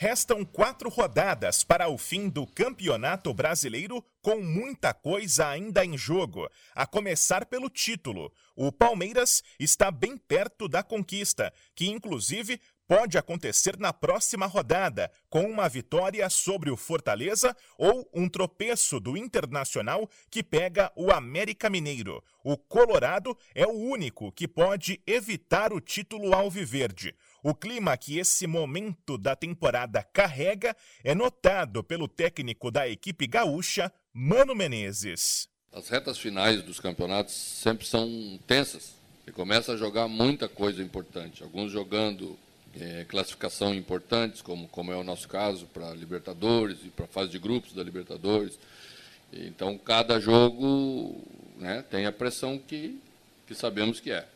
Restam 0.00 0.44
quatro 0.44 0.88
rodadas 0.88 1.64
para 1.64 1.88
o 1.88 1.98
fim 1.98 2.28
do 2.28 2.46
Campeonato 2.46 3.34
Brasileiro, 3.34 4.00
com 4.22 4.40
muita 4.40 4.94
coisa 4.94 5.48
ainda 5.48 5.84
em 5.84 5.98
jogo. 5.98 6.48
A 6.72 6.86
começar 6.86 7.46
pelo 7.46 7.68
título. 7.68 8.32
O 8.54 8.70
Palmeiras 8.70 9.42
está 9.58 9.90
bem 9.90 10.16
perto 10.16 10.68
da 10.68 10.84
conquista, 10.84 11.52
que 11.74 11.88
inclusive 11.88 12.60
pode 12.86 13.18
acontecer 13.18 13.76
na 13.76 13.92
próxima 13.92 14.46
rodada, 14.46 15.10
com 15.28 15.42
uma 15.42 15.68
vitória 15.68 16.30
sobre 16.30 16.70
o 16.70 16.76
Fortaleza 16.76 17.54
ou 17.76 18.08
um 18.14 18.28
tropeço 18.28 19.00
do 19.00 19.16
Internacional 19.16 20.08
que 20.30 20.44
pega 20.44 20.92
o 20.94 21.10
América 21.10 21.68
Mineiro. 21.68 22.22
O 22.44 22.56
Colorado 22.56 23.36
é 23.52 23.66
o 23.66 23.72
único 23.72 24.30
que 24.30 24.46
pode 24.46 25.02
evitar 25.06 25.72
o 25.72 25.80
título 25.80 26.32
alviverde. 26.32 27.16
O 27.42 27.54
clima 27.54 27.96
que 27.96 28.18
esse 28.18 28.46
momento 28.48 29.16
da 29.16 29.36
temporada 29.36 30.02
carrega 30.02 30.76
é 31.04 31.14
notado 31.14 31.84
pelo 31.84 32.08
técnico 32.08 32.70
da 32.70 32.88
equipe 32.88 33.28
gaúcha, 33.28 33.92
Mano 34.12 34.56
Menezes. 34.56 35.48
As 35.72 35.88
retas 35.88 36.18
finais 36.18 36.62
dos 36.62 36.80
campeonatos 36.80 37.34
sempre 37.34 37.86
são 37.86 38.40
tensas. 38.46 38.94
Você 39.24 39.30
começa 39.30 39.72
a 39.72 39.76
jogar 39.76 40.08
muita 40.08 40.48
coisa 40.48 40.82
importante. 40.82 41.44
Alguns 41.44 41.70
jogando 41.70 42.36
eh, 42.74 43.06
classificação 43.08 43.72
importantes, 43.72 44.42
como, 44.42 44.66
como 44.66 44.90
é 44.90 44.96
o 44.96 45.04
nosso 45.04 45.28
caso, 45.28 45.66
para 45.66 45.94
Libertadores 45.94 46.78
e 46.84 46.88
para 46.88 47.04
a 47.04 47.08
fase 47.08 47.30
de 47.30 47.38
grupos 47.38 47.72
da 47.72 47.84
Libertadores. 47.84 48.58
Então, 49.32 49.78
cada 49.78 50.18
jogo 50.18 51.22
né, 51.56 51.84
tem 51.88 52.06
a 52.06 52.12
pressão 52.12 52.58
que, 52.58 52.98
que 53.46 53.54
sabemos 53.54 54.00
que 54.00 54.10
é. 54.10 54.26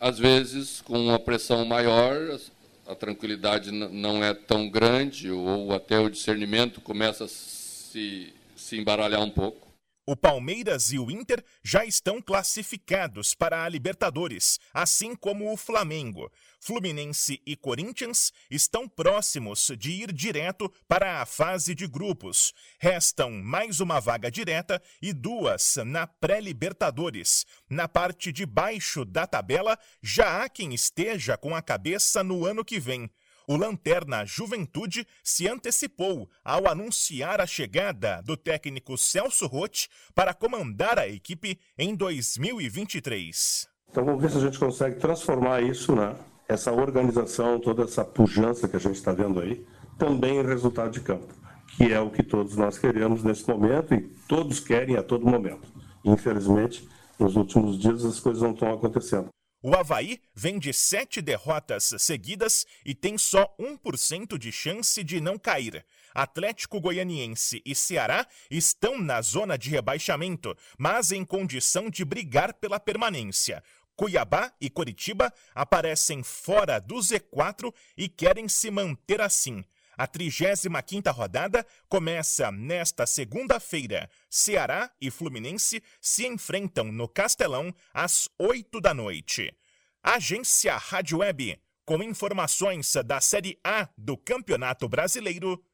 Às 0.00 0.18
vezes, 0.18 0.80
com 0.82 0.98
uma 0.98 1.18
pressão 1.18 1.64
maior, 1.64 2.38
a 2.86 2.94
tranquilidade 2.94 3.72
não 3.72 4.22
é 4.22 4.34
tão 4.34 4.68
grande, 4.68 5.30
ou 5.30 5.72
até 5.72 5.98
o 5.98 6.10
discernimento 6.10 6.80
começa 6.80 7.24
a 7.24 7.28
se, 7.28 8.32
se 8.54 8.76
embaralhar 8.76 9.20
um 9.22 9.30
pouco. 9.30 9.65
O 10.08 10.14
Palmeiras 10.14 10.92
e 10.92 11.00
o 11.00 11.10
Inter 11.10 11.44
já 11.64 11.84
estão 11.84 12.22
classificados 12.22 13.34
para 13.34 13.64
a 13.64 13.68
Libertadores, 13.68 14.60
assim 14.72 15.16
como 15.16 15.52
o 15.52 15.56
Flamengo. 15.56 16.30
Fluminense 16.60 17.42
e 17.44 17.56
Corinthians 17.56 18.32
estão 18.48 18.88
próximos 18.88 19.72
de 19.76 19.90
ir 19.90 20.12
direto 20.12 20.72
para 20.86 21.20
a 21.20 21.26
fase 21.26 21.74
de 21.74 21.88
grupos. 21.88 22.54
Restam 22.78 23.32
mais 23.32 23.80
uma 23.80 23.98
vaga 23.98 24.30
direta 24.30 24.80
e 25.02 25.12
duas 25.12 25.76
na 25.84 26.06
pré-Libertadores. 26.06 27.44
Na 27.68 27.88
parte 27.88 28.30
de 28.30 28.46
baixo 28.46 29.04
da 29.04 29.26
tabela, 29.26 29.76
já 30.00 30.44
há 30.44 30.48
quem 30.48 30.72
esteja 30.72 31.36
com 31.36 31.52
a 31.52 31.60
cabeça 31.60 32.22
no 32.22 32.46
ano 32.46 32.64
que 32.64 32.78
vem. 32.78 33.10
O 33.48 33.56
Lanterna 33.56 34.26
Juventude 34.26 35.06
se 35.22 35.46
antecipou 35.46 36.28
ao 36.44 36.66
anunciar 36.66 37.40
a 37.40 37.46
chegada 37.46 38.20
do 38.22 38.36
técnico 38.36 38.98
Celso 38.98 39.46
Rotti 39.46 39.88
para 40.16 40.34
comandar 40.34 40.98
a 40.98 41.06
equipe 41.06 41.56
em 41.78 41.94
2023. 41.94 43.68
Então 43.88 44.04
vamos 44.04 44.20
ver 44.20 44.32
se 44.32 44.38
a 44.38 44.40
gente 44.40 44.58
consegue 44.58 44.98
transformar 44.98 45.62
isso, 45.62 45.94
né? 45.94 46.16
Essa 46.48 46.72
organização, 46.72 47.60
toda 47.60 47.84
essa 47.84 48.04
pujança 48.04 48.66
que 48.66 48.74
a 48.74 48.80
gente 48.80 48.96
está 48.96 49.12
vendo 49.12 49.38
aí, 49.38 49.64
também 49.96 50.38
em 50.38 50.44
resultado 50.44 50.90
de 50.90 51.00
campo, 51.00 51.32
que 51.76 51.92
é 51.92 52.00
o 52.00 52.10
que 52.10 52.24
todos 52.24 52.56
nós 52.56 52.76
queremos 52.76 53.22
nesse 53.22 53.48
momento 53.48 53.94
e 53.94 54.00
todos 54.26 54.58
querem 54.58 54.96
a 54.96 55.04
todo 55.04 55.24
momento. 55.24 55.68
Infelizmente, 56.04 56.88
nos 57.16 57.36
últimos 57.36 57.78
dias 57.78 58.04
as 58.04 58.18
coisas 58.18 58.42
não 58.42 58.50
estão 58.50 58.74
acontecendo. 58.74 59.28
O 59.68 59.74
Havaí 59.74 60.20
vem 60.32 60.60
de 60.60 60.72
sete 60.72 61.20
derrotas 61.20 61.92
seguidas 61.98 62.64
e 62.84 62.94
tem 62.94 63.18
só 63.18 63.52
1% 63.58 64.38
de 64.38 64.52
chance 64.52 65.02
de 65.02 65.20
não 65.20 65.36
cair. 65.36 65.84
Atlético 66.14 66.80
Goianiense 66.80 67.60
e 67.66 67.74
Ceará 67.74 68.28
estão 68.48 68.96
na 68.96 69.20
zona 69.20 69.58
de 69.58 69.68
rebaixamento, 69.68 70.56
mas 70.78 71.10
em 71.10 71.24
condição 71.24 71.90
de 71.90 72.04
brigar 72.04 72.54
pela 72.54 72.78
permanência. 72.78 73.60
Cuiabá 73.96 74.52
e 74.60 74.70
Coritiba 74.70 75.34
aparecem 75.52 76.22
fora 76.22 76.78
do 76.78 76.94
Z4 76.94 77.74
e 77.96 78.08
querem 78.08 78.48
se 78.48 78.70
manter 78.70 79.20
assim. 79.20 79.64
A 79.96 80.06
35ª 80.06 81.12
rodada 81.12 81.66
começa 81.88 82.52
nesta 82.52 83.06
segunda-feira. 83.06 84.10
Ceará 84.28 84.90
e 85.00 85.10
Fluminense 85.10 85.82
se 86.00 86.26
enfrentam 86.26 86.92
no 86.92 87.08
Castelão 87.08 87.74
às 87.94 88.28
8 88.38 88.80
da 88.80 88.92
noite. 88.92 89.54
Agência 90.02 90.76
Rádio 90.76 91.18
Web, 91.18 91.60
com 91.84 92.02
informações 92.02 92.92
da 93.04 93.20
Série 93.20 93.58
A 93.64 93.88
do 93.96 94.16
Campeonato 94.16 94.88
Brasileiro, 94.88 95.64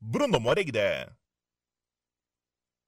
Bruno 0.00 0.38
Moreira. 0.38 1.19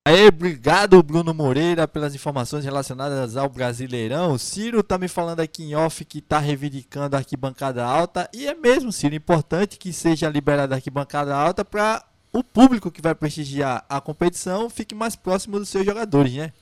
Aê, 0.04 0.26
obrigado 0.26 1.00
Bruno 1.00 1.32
Moreira 1.32 1.86
pelas 1.86 2.12
informações 2.12 2.64
relacionadas 2.64 3.36
ao 3.36 3.48
Brasileirão. 3.48 4.32
O 4.32 4.38
Ciro 4.38 4.82
tá 4.82 4.98
me 4.98 5.06
falando 5.06 5.38
aqui 5.38 5.62
em 5.62 5.76
off 5.76 6.04
que 6.04 6.20
tá 6.20 6.40
reivindicando 6.40 7.14
a 7.14 7.20
arquibancada 7.20 7.84
alta 7.84 8.28
e 8.32 8.48
é 8.48 8.52
mesmo, 8.52 8.90
Ciro, 8.90 9.14
importante 9.14 9.78
que 9.78 9.92
seja 9.92 10.28
liberada 10.28 10.74
a 10.74 10.78
arquibancada 10.78 11.36
alta 11.36 11.64
para 11.64 12.04
o 12.32 12.42
público 12.42 12.90
que 12.90 13.00
vai 13.00 13.14
prestigiar 13.14 13.84
a 13.88 14.00
competição 14.00 14.68
fique 14.68 14.92
mais 14.92 15.14
próximo 15.14 15.60
dos 15.60 15.68
seus 15.68 15.86
jogadores, 15.86 16.32
né? 16.32 16.52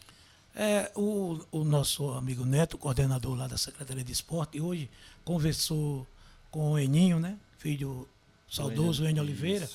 É, 0.55 0.93
o, 0.95 1.41
o 1.51 1.65
nosso 1.65 2.11
amigo 2.11 2.45
Neto, 2.45 2.77
coordenador 2.77 3.35
lá 3.35 3.47
da 3.47 3.57
Secretaria 3.57 4.05
de 4.05 4.13
Esporte, 4.13 4.61
hoje 4.61 4.91
conversou 5.25 6.07
com 6.51 6.73
o 6.73 6.79
Eninho, 6.79 7.19
né? 7.19 7.39
Filho 7.57 8.07
saudoso 8.51 9.07
Enio 9.07 9.23
Oliveira, 9.23 9.67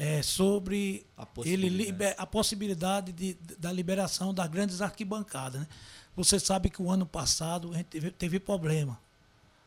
é, 0.00 0.22
sobre 0.22 1.04
A 1.16 1.22
ele 1.22 1.28
possibilidade. 1.34 1.76
liber- 1.76 2.14
a 2.16 2.24
possibilidade 2.26 3.12
de, 3.12 3.36
da 3.58 3.72
liberação 3.72 4.32
das 4.32 4.48
grandes 4.48 4.80
arquibancadas. 4.80 5.60
Né? 5.60 5.66
Você 6.14 6.38
sabe 6.38 6.70
que 6.70 6.80
o 6.80 6.88
ano 6.88 7.04
passado 7.04 7.72
a 7.74 7.76
gente 7.76 7.86
teve, 7.86 8.10
teve 8.12 8.38
problema. 8.40 8.98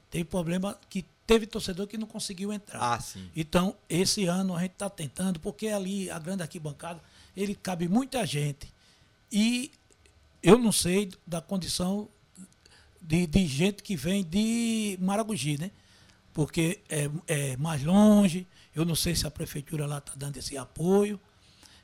Teve 0.09 0.23
problema 0.23 0.79
que 0.89 1.05
teve 1.27 1.45
torcedor 1.45 1.85
que 1.85 1.97
não 1.97 2.07
conseguiu 2.07 2.51
entrar. 2.51 2.79
Ah. 2.81 3.19
Então, 3.35 3.75
esse 3.89 4.25
ano 4.25 4.55
a 4.55 4.61
gente 4.61 4.71
está 4.71 4.89
tentando, 4.89 5.39
porque 5.39 5.67
ali 5.67 6.09
a 6.09 6.17
grande 6.17 6.43
arquibancada, 6.43 7.01
ele 7.35 7.53
cabe 7.53 7.87
muita 7.89 8.25
gente. 8.25 8.71
E 9.31 9.69
eu 10.41 10.57
não 10.57 10.71
sei 10.71 11.11
da 11.27 11.41
condição 11.41 12.07
de, 13.01 13.27
de 13.27 13.45
gente 13.47 13.83
que 13.83 13.95
vem 13.97 14.23
de 14.23 14.97
Maragogi, 15.01 15.57
né? 15.57 15.71
Porque 16.33 16.79
é, 16.89 17.09
é 17.27 17.57
mais 17.57 17.83
longe, 17.83 18.47
eu 18.75 18.85
não 18.85 18.95
sei 18.95 19.15
se 19.15 19.25
a 19.27 19.31
prefeitura 19.31 19.85
lá 19.85 19.97
está 19.99 20.13
dando 20.15 20.37
esse 20.37 20.57
apoio. 20.57 21.19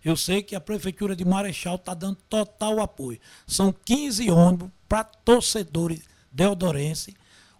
Eu 0.05 0.15
sei 0.15 0.41
que 0.41 0.55
a 0.55 0.61
prefeitura 0.61 1.15
de 1.15 1.25
Marechal 1.25 1.75
está 1.75 1.93
dando 1.93 2.17
total 2.29 2.79
apoio. 2.79 3.19
São 3.45 3.73
15 3.73 4.29
ônibus 4.31 4.69
para 4.87 5.03
torcedores 5.03 6.01
deodorenses, 6.31 7.13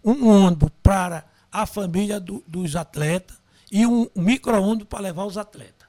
um 0.04 0.26
ônibus 0.28 0.70
para 0.82 1.24
a 1.52 1.66
família 1.66 2.18
do- 2.20 2.42
dos 2.46 2.74
atletas 2.76 3.36
e 3.70 3.84
um 3.86 4.08
micro-ônibus 4.14 4.86
para 4.88 5.00
levar 5.00 5.24
os 5.24 5.36
atletas. 5.36 5.86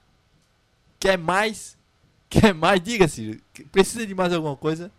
Quer 0.98 1.16
mais? 1.16 1.78
Quer 2.28 2.52
mais? 2.52 2.80
Diga, 2.82 3.08
Ciro. 3.08 3.40
Precisa 3.72 4.06
de 4.06 4.14
mais 4.14 4.32
alguma 4.32 4.56
coisa? 4.56 4.90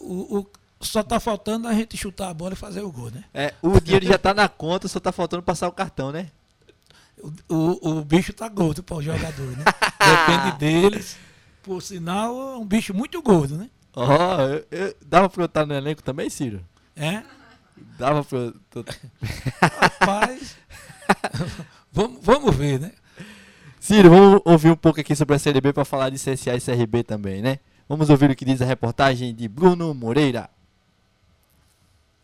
O, 0.00 0.38
o- 0.40 0.50
só 0.80 1.00
está 1.00 1.18
faltando 1.20 1.68
a 1.68 1.72
gente 1.74 1.96
chutar 1.96 2.28
a 2.28 2.34
bola 2.34 2.52
e 2.54 2.56
fazer 2.56 2.80
o 2.82 2.90
gol, 2.92 3.10
né? 3.10 3.24
É, 3.32 3.54
o 3.62 3.80
dinheiro 3.80 4.06
já 4.06 4.18
tá 4.18 4.34
na 4.34 4.48
conta, 4.48 4.86
só 4.88 4.98
tá 5.00 5.12
faltando 5.12 5.42
passar 5.42 5.68
o 5.68 5.72
cartão, 5.72 6.10
né? 6.12 6.30
O, 7.48 7.98
o, 7.98 8.04
bicho 8.04 8.32
tá 8.32 8.48
gordo 8.48 8.82
para 8.82 8.96
o 8.96 9.02
jogador, 9.02 9.46
né? 9.56 9.64
Depende 9.98 10.58
deles. 10.60 11.16
Por 11.62 11.80
sinal, 11.82 12.36
é 12.54 12.56
um 12.58 12.64
bicho 12.66 12.92
muito 12.92 13.20
gordo, 13.22 13.56
né? 13.56 13.70
Ó, 13.96 14.40
eu- 14.42 14.66
eu- 14.70 14.96
dava 15.06 15.28
pra 15.30 15.42
eu 15.42 15.46
estar 15.46 15.64
no 15.64 15.72
elenco 15.74 16.02
também, 16.02 16.28
Ciro? 16.28 16.64
É? 16.94 17.22
Dava 17.98 18.22
pra 18.24 18.38
eu... 18.38 18.54
tô- 18.70 18.84
Rapaz, 19.62 20.56
vamos, 21.92 22.18
vamos 22.22 22.54
ver, 22.54 22.80
né? 22.80 22.92
Ciro, 23.80 24.10
vamos 24.10 24.40
ouvir 24.44 24.70
um 24.70 24.76
pouco 24.76 25.00
aqui 25.00 25.14
sobre 25.14 25.36
a 25.36 25.38
Série 25.38 25.60
B 25.60 25.72
para 25.72 25.84
falar 25.84 26.10
de 26.10 26.16
CSA 26.16 26.54
e 26.56 26.60
CRB 26.60 27.02
também, 27.04 27.40
né? 27.42 27.58
Vamos 27.88 28.08
ouvir 28.10 28.30
o 28.30 28.36
que 28.36 28.44
diz 28.44 28.60
a 28.62 28.64
reportagem 28.64 29.34
de 29.34 29.46
Bruno 29.48 29.92
Moreira. 29.94 30.48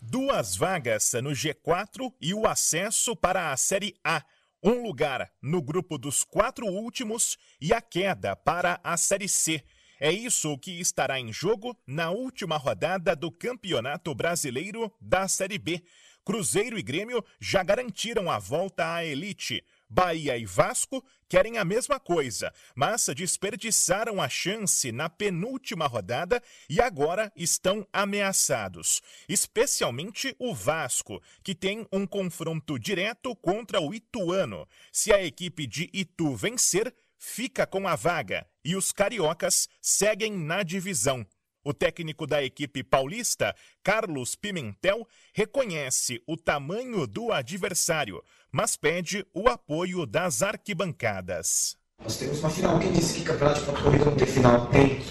duas 0.00 0.56
vagas 0.56 1.12
no 1.22 1.30
G4 1.30 2.12
e 2.20 2.32
o 2.34 2.46
acesso 2.46 3.14
para 3.14 3.52
a 3.52 3.56
Série 3.56 3.94
A. 4.04 4.22
Um 4.62 4.82
lugar 4.82 5.32
no 5.40 5.62
grupo 5.62 5.96
dos 5.96 6.22
quatro 6.22 6.66
últimos 6.66 7.38
e 7.58 7.72
a 7.72 7.80
queda 7.80 8.36
para 8.36 8.78
a 8.84 8.94
Série 8.94 9.28
C. 9.28 9.64
É 9.98 10.12
isso 10.12 10.58
que 10.58 10.78
estará 10.78 11.18
em 11.18 11.32
jogo 11.32 11.74
na 11.86 12.10
última 12.10 12.58
rodada 12.58 13.16
do 13.16 13.30
Campeonato 13.32 14.14
Brasileiro 14.14 14.92
da 15.00 15.26
Série 15.28 15.58
B. 15.58 15.82
Cruzeiro 16.22 16.78
e 16.78 16.82
Grêmio 16.82 17.24
já 17.40 17.62
garantiram 17.62 18.30
a 18.30 18.38
volta 18.38 18.94
à 18.94 19.04
elite. 19.04 19.64
Bahia 19.90 20.38
e 20.38 20.46
Vasco 20.46 21.04
querem 21.28 21.58
a 21.58 21.64
mesma 21.64 21.98
coisa, 21.98 22.54
mas 22.76 23.06
desperdiçaram 23.14 24.22
a 24.22 24.28
chance 24.28 24.92
na 24.92 25.08
penúltima 25.10 25.88
rodada 25.88 26.40
e 26.68 26.80
agora 26.80 27.32
estão 27.34 27.84
ameaçados. 27.92 29.02
Especialmente 29.28 30.34
o 30.38 30.54
Vasco, 30.54 31.20
que 31.42 31.56
tem 31.56 31.84
um 31.92 32.06
confronto 32.06 32.78
direto 32.78 33.34
contra 33.34 33.80
o 33.80 33.92
Ituano. 33.92 34.64
Se 34.92 35.12
a 35.12 35.20
equipe 35.20 35.66
de 35.66 35.90
Itu 35.92 36.36
vencer, 36.36 36.94
fica 37.18 37.66
com 37.66 37.88
a 37.88 37.96
vaga 37.96 38.46
e 38.64 38.76
os 38.76 38.92
cariocas 38.92 39.68
seguem 39.82 40.32
na 40.32 40.62
divisão. 40.62 41.26
O 41.62 41.74
técnico 41.74 42.26
da 42.26 42.42
equipe 42.42 42.82
paulista, 42.82 43.54
Carlos 43.82 44.34
Pimentel, 44.34 45.06
reconhece 45.34 46.22
o 46.26 46.36
tamanho 46.36 47.06
do 47.06 47.30
adversário, 47.32 48.22
mas 48.50 48.76
pede 48.76 49.26
o 49.34 49.48
apoio 49.48 50.06
das 50.06 50.42
arquibancadas. 50.42 51.76
Nós 52.02 52.16
temos 52.16 52.40
uma 52.40 52.48
final. 52.48 52.78
Quem 52.78 52.92
disse 52.92 53.18
que 53.18 53.24
campeonato 53.24 53.60
de 53.60 53.66
ponto 53.66 53.82
corrida 53.82 54.04
não 54.06 54.16
tem 54.16 54.26
final? 54.26 54.66
Tem. 54.68 55.02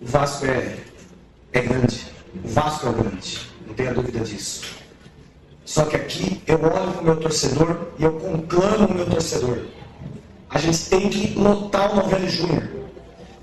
O 0.00 0.06
Vasco 0.06 0.46
é, 0.46 0.78
é 1.52 1.60
grande. 1.60 2.06
O 2.44 2.48
Vasco 2.48 2.88
é 2.88 2.92
grande. 2.92 3.48
Não 3.64 3.74
tenha 3.74 3.94
dúvida 3.94 4.20
disso. 4.20 4.78
Só 5.64 5.84
que 5.84 5.94
aqui 5.94 6.42
eu 6.46 6.60
olho 6.60 6.92
para 6.92 7.00
o 7.00 7.04
meu 7.04 7.20
torcedor 7.20 7.92
e 7.98 8.02
eu 8.02 8.18
conclamo 8.18 8.88
o 8.88 8.94
meu 8.94 9.08
torcedor. 9.08 9.66
A 10.50 10.58
gente 10.58 10.88
tem 10.88 11.08
que 11.08 11.38
lotar 11.38 11.92
o 11.92 11.96
Novelli 11.96 12.28
Júnior. 12.28 12.77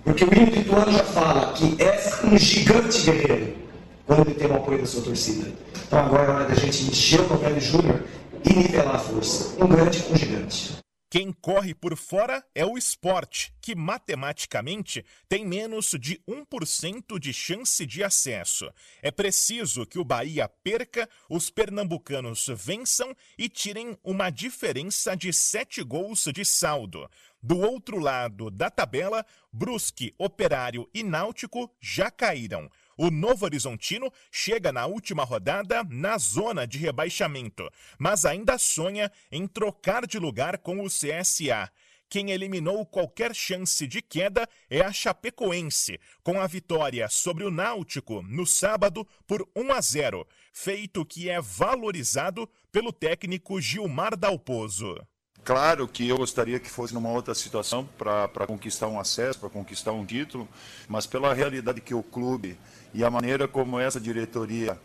Porque 0.06 0.24
o 0.24 0.32
hino 0.32 0.52
do 0.52 0.58
Ituano 0.58 0.92
já 0.92 1.04
fala 1.04 1.52
que 1.54 1.76
é 1.82 2.00
um 2.24 2.38
gigante 2.38 3.02
guerreiro 3.02 3.58
quando 4.06 4.22
ele 4.22 4.36
tem 4.36 4.48
o 4.48 4.54
apoio 4.54 4.78
da 4.78 4.86
sua 4.86 5.02
torcida. 5.02 5.52
Então 5.88 5.98
agora 5.98 6.24
é 6.24 6.36
hora 6.36 6.46
da 6.46 6.54
gente 6.54 6.84
encher 6.84 7.22
o 7.22 7.28
Novelli 7.28 7.60
Júnior 7.60 8.04
e 8.44 8.54
nivelar 8.54 8.96
a 8.96 9.00
força. 9.00 9.56
Um 9.62 9.68
grande 9.68 10.04
com 10.04 10.14
um 10.14 10.16
gigante. 10.16 10.76
Quem 11.10 11.32
corre 11.32 11.74
por 11.74 11.96
fora 11.96 12.44
é 12.54 12.66
o 12.66 12.78
esporte, 12.78 13.54
que 13.62 13.74
matematicamente 13.74 15.06
tem 15.30 15.46
menos 15.46 15.96
de 16.00 16.20
1% 16.28 17.18
de 17.18 17.32
chance 17.32 17.86
de 17.86 18.04
acesso. 18.04 18.70
É 19.02 19.10
preciso 19.10 19.86
que 19.86 19.98
o 19.98 20.04
Bahia 20.04 20.50
perca, 20.62 21.10
os 21.30 21.50
pernambucanos 21.50 22.48
vençam 22.54 23.16
e 23.38 23.48
tirem 23.48 23.98
uma 24.04 24.30
diferença 24.30 25.16
de 25.16 25.32
sete 25.32 25.82
gols 25.82 26.28
de 26.34 26.44
saldo. 26.44 27.10
Do 27.46 27.60
outro 27.60 28.00
lado 28.00 28.50
da 28.50 28.72
tabela, 28.72 29.24
Brusque, 29.54 30.16
Operário 30.18 30.90
e 30.92 31.04
Náutico 31.04 31.72
já 31.80 32.10
caíram. 32.10 32.68
O 32.98 33.12
Novo 33.12 33.46
Horizontino 33.46 34.12
chega 34.32 34.72
na 34.72 34.88
última 34.88 35.24
rodada 35.24 35.84
na 35.88 36.18
zona 36.18 36.66
de 36.66 36.80
rebaixamento, 36.80 37.70
mas 38.00 38.26
ainda 38.26 38.58
sonha 38.58 39.12
em 39.32 39.46
trocar 39.46 40.08
de 40.08 40.18
lugar 40.18 40.58
com 40.58 40.84
o 40.84 40.88
CSA. 40.88 41.72
Quem 42.10 42.32
eliminou 42.32 42.84
qualquer 42.84 43.36
chance 43.36 43.86
de 43.86 44.02
queda 44.02 44.50
é 44.68 44.82
a 44.82 44.92
Chapecoense, 44.92 46.00
com 46.24 46.42
a 46.42 46.48
vitória 46.48 47.08
sobre 47.10 47.44
o 47.44 47.52
Náutico 47.52 48.24
no 48.24 48.48
sábado 48.48 49.08
por 49.28 49.48
1 49.56 49.72
a 49.72 49.82
0, 49.82 50.28
feito 50.52 51.06
que 51.06 51.30
é 51.30 51.40
valorizado 51.40 52.50
pelo 52.72 52.92
técnico 52.92 53.62
Gilmar 53.62 54.18
Dalpozo. 54.18 54.98
Claro 55.46 55.88
que 55.88 56.10
eu 56.10 56.18
gostaria 56.18 56.60
que 56.60 56.68
fosse 56.68 56.92
numa 56.92 57.12
outra 57.12 57.36
situação 57.36 57.88
para 57.96 58.48
conquistar 58.48 58.88
um 58.88 59.00
acesso, 59.00 59.40
para 59.40 59.48
conquistar 59.48 59.92
um 59.92 60.04
título, 60.04 60.50
mas 60.88 61.06
pela 61.06 61.36
realidade 61.36 61.82
que 61.82 61.94
o 61.94 62.02
clube 62.02 62.58
e 62.96 63.04
a 63.04 63.12
maneira 63.12 63.48
como 63.48 63.80
essa 63.80 64.00
diretoria 64.02 64.76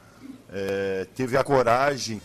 eh, 0.50 1.06
teve 1.14 1.38
a 1.38 1.42
coragem 1.42 2.20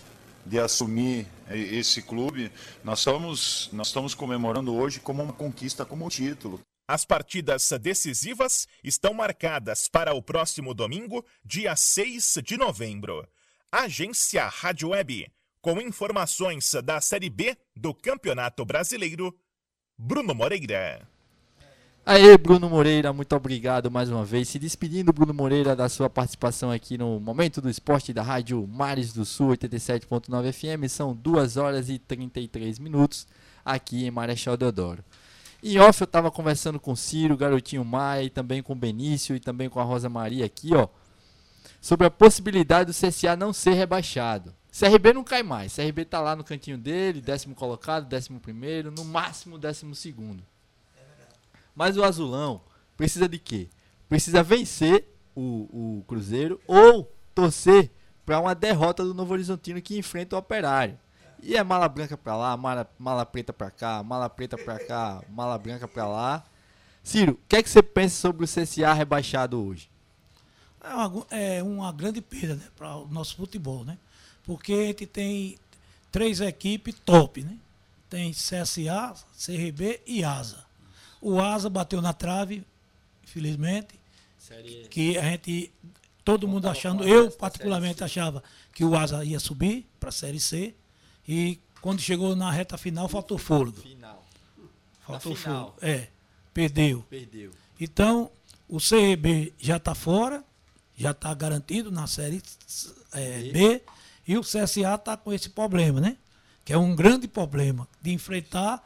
de 0.45 0.59
assumir 0.59 1.25
eh, 1.47 1.57
esse 1.57 2.01
clube, 2.01 2.51
nós 2.83 2.99
estamos, 2.99 3.69
nós 3.71 3.87
estamos 3.87 4.13
comemorando 4.13 4.75
hoje 4.75 4.99
como 4.99 5.23
uma 5.23 5.31
conquista, 5.31 5.85
como 5.85 6.05
um 6.05 6.09
título. 6.09 6.59
As 6.89 7.05
partidas 7.05 7.71
decisivas 7.79 8.67
estão 8.83 9.13
marcadas 9.13 9.87
para 9.87 10.13
o 10.13 10.21
próximo 10.21 10.73
domingo, 10.73 11.25
dia 11.41 11.73
6 11.73 12.39
de 12.43 12.57
novembro. 12.57 13.25
Agência 13.71 14.45
Rádio 14.45 14.89
Web, 14.89 15.25
com 15.65 15.81
informações 15.81 16.75
da 16.83 17.01
Série 17.01 17.27
B 17.27 17.57
do 17.75 17.91
Campeonato 17.91 18.63
Brasileiro, 18.63 19.35
Bruno 19.97 20.35
Moreira. 20.35 21.09
Aê, 22.05 22.37
Bruno 22.37 22.69
Moreira, 22.69 23.11
muito 23.11 23.35
obrigado 23.35 23.89
mais 23.89 24.11
uma 24.11 24.23
vez. 24.23 24.47
Se 24.47 24.59
despedindo, 24.59 25.11
Bruno 25.11 25.33
Moreira, 25.33 25.75
da 25.75 25.89
sua 25.89 26.07
participação 26.07 26.69
aqui 26.69 26.99
no 26.99 27.19
Momento 27.19 27.61
do 27.61 27.67
Esporte 27.67 28.13
da 28.13 28.21
Rádio 28.21 28.67
Mares 28.67 29.11
do 29.11 29.25
Sul 29.25 29.53
87.9 29.53 30.53
FM. 30.53 30.87
São 30.87 31.15
2 31.15 31.57
horas 31.57 31.89
e 31.89 31.97
33 31.97 32.77
minutos 32.77 33.25
aqui 33.65 34.05
em 34.05 34.11
Marechal 34.11 34.55
Deodoro. 34.55 35.03
Em 35.63 35.79
off 35.79 35.99
eu 35.99 36.05
estava 36.05 36.29
conversando 36.29 36.79
com 36.79 36.91
o 36.91 36.95
Ciro, 36.95 37.35
Garotinho 37.35 37.83
Maia 37.83 38.21
e 38.21 38.29
também 38.29 38.61
com 38.61 38.73
o 38.73 38.75
Benício 38.75 39.35
e 39.35 39.39
também 39.39 39.67
com 39.67 39.79
a 39.79 39.83
Rosa 39.83 40.09
Maria 40.09 40.45
aqui, 40.45 40.75
ó. 40.75 40.87
Sobre 41.81 42.05
a 42.05 42.11
possibilidade 42.11 42.91
do 42.91 42.95
CSA 42.95 43.35
não 43.35 43.51
ser 43.51 43.73
rebaixado. 43.73 44.53
CRB 44.77 45.13
não 45.13 45.23
cai 45.23 45.41
mais. 45.41 45.73
CRB 45.73 46.03
tá 46.03 46.19
lá 46.19 46.35
no 46.35 46.43
cantinho 46.43 46.77
dele, 46.77 47.21
décimo 47.21 47.55
colocado, 47.55 48.07
décimo 48.07 48.41
primeiro, 48.41 48.91
no 48.91 49.05
máximo 49.05 49.57
décimo 49.57 49.95
segundo. 49.95 50.43
Mas 51.73 51.95
o 51.95 52.03
Azulão 52.03 52.61
precisa 52.97 53.27
de 53.29 53.39
quê? 53.39 53.69
Precisa 54.09 54.43
vencer 54.43 55.07
o, 55.33 55.99
o 55.99 56.03
Cruzeiro 56.05 56.59
ou 56.67 57.09
torcer 57.33 57.89
para 58.25 58.39
uma 58.39 58.53
derrota 58.53 59.03
do 59.03 59.13
Novo 59.13 59.33
Horizontino 59.33 59.81
que 59.81 59.97
enfrenta 59.97 60.35
o 60.35 60.39
Operário. 60.39 60.99
E 61.41 61.55
é 61.55 61.63
mala 61.63 61.87
branca 61.87 62.17
para 62.17 62.35
lá, 62.35 62.57
mala, 62.57 62.89
mala 62.97 63.25
preta 63.25 63.53
para 63.53 63.71
cá, 63.71 64.03
mala 64.03 64.29
preta 64.29 64.57
para 64.57 64.79
cá, 64.79 65.23
mala 65.29 65.57
branca 65.57 65.87
para 65.87 66.07
lá. 66.07 66.43
Ciro, 67.01 67.33
o 67.33 67.39
que 67.47 67.55
é 67.55 67.63
que 67.63 67.69
você 67.69 67.81
pensa 67.81 68.15
sobre 68.15 68.43
o 68.43 68.47
CSA 68.47 68.91
rebaixado 68.93 69.63
hoje? 69.63 69.89
É 70.81 70.93
uma, 70.93 71.27
é 71.29 71.63
uma 71.63 71.91
grande 71.93 72.19
perda 72.19 72.55
né, 72.55 72.67
para 72.75 72.97
o 72.97 73.07
nosso 73.07 73.37
futebol, 73.37 73.85
né? 73.85 73.97
Porque 74.45 74.73
a 74.73 74.85
gente 74.87 75.05
tem 75.05 75.57
três 76.11 76.39
equipes 76.39 76.95
top, 77.03 77.43
né? 77.43 77.57
Tem 78.09 78.31
CSA, 78.31 79.15
CRB 79.37 80.01
e 80.05 80.23
ASA. 80.23 80.63
O 81.19 81.41
ASA 81.41 81.69
bateu 81.69 82.01
na 82.01 82.13
trave, 82.13 82.63
infelizmente, 83.23 83.99
Série... 84.37 84.87
que 84.89 85.17
a 85.17 85.23
gente, 85.23 85.71
todo 86.23 86.47
mundo 86.47 86.69
achando, 86.69 87.03
eu 87.03 87.31
particularmente 87.31 88.03
achava 88.03 88.43
que 88.73 88.85
o 88.85 88.95
ASA 88.95 89.25
ia 89.25 89.39
subir 89.39 89.85
para 89.99 90.09
a 90.09 90.11
Série 90.11 90.39
C 90.39 90.75
e 91.27 91.59
quando 91.81 91.99
chegou 91.99 92.35
na 92.35 92.51
reta 92.51 92.77
final 92.77 93.09
faltou 93.09 93.37
fôlego. 93.37 93.81
Final. 93.81 94.23
Faltou 95.01 95.35
fôlego. 95.35 95.73
É, 95.81 96.07
perdeu. 96.53 97.03
Perdeu. 97.09 97.51
Então, 97.79 98.29
o 98.67 98.77
CRB 98.77 99.53
já 99.59 99.77
está 99.77 99.93
fora, 99.93 100.43
já 100.97 101.11
está 101.11 101.33
garantido 101.33 101.91
na 101.91 102.07
Série 102.07 102.41
é, 103.13 103.51
B, 103.51 103.81
e 104.27 104.37
o 104.37 104.41
CSA 104.41 104.95
está 104.95 105.15
com 105.17 105.31
esse 105.33 105.49
problema, 105.49 105.99
né? 106.01 106.17
Que 106.63 106.73
é 106.73 106.77
um 106.77 106.95
grande 106.95 107.27
problema 107.27 107.87
de 108.01 108.11
enfrentar 108.11 108.83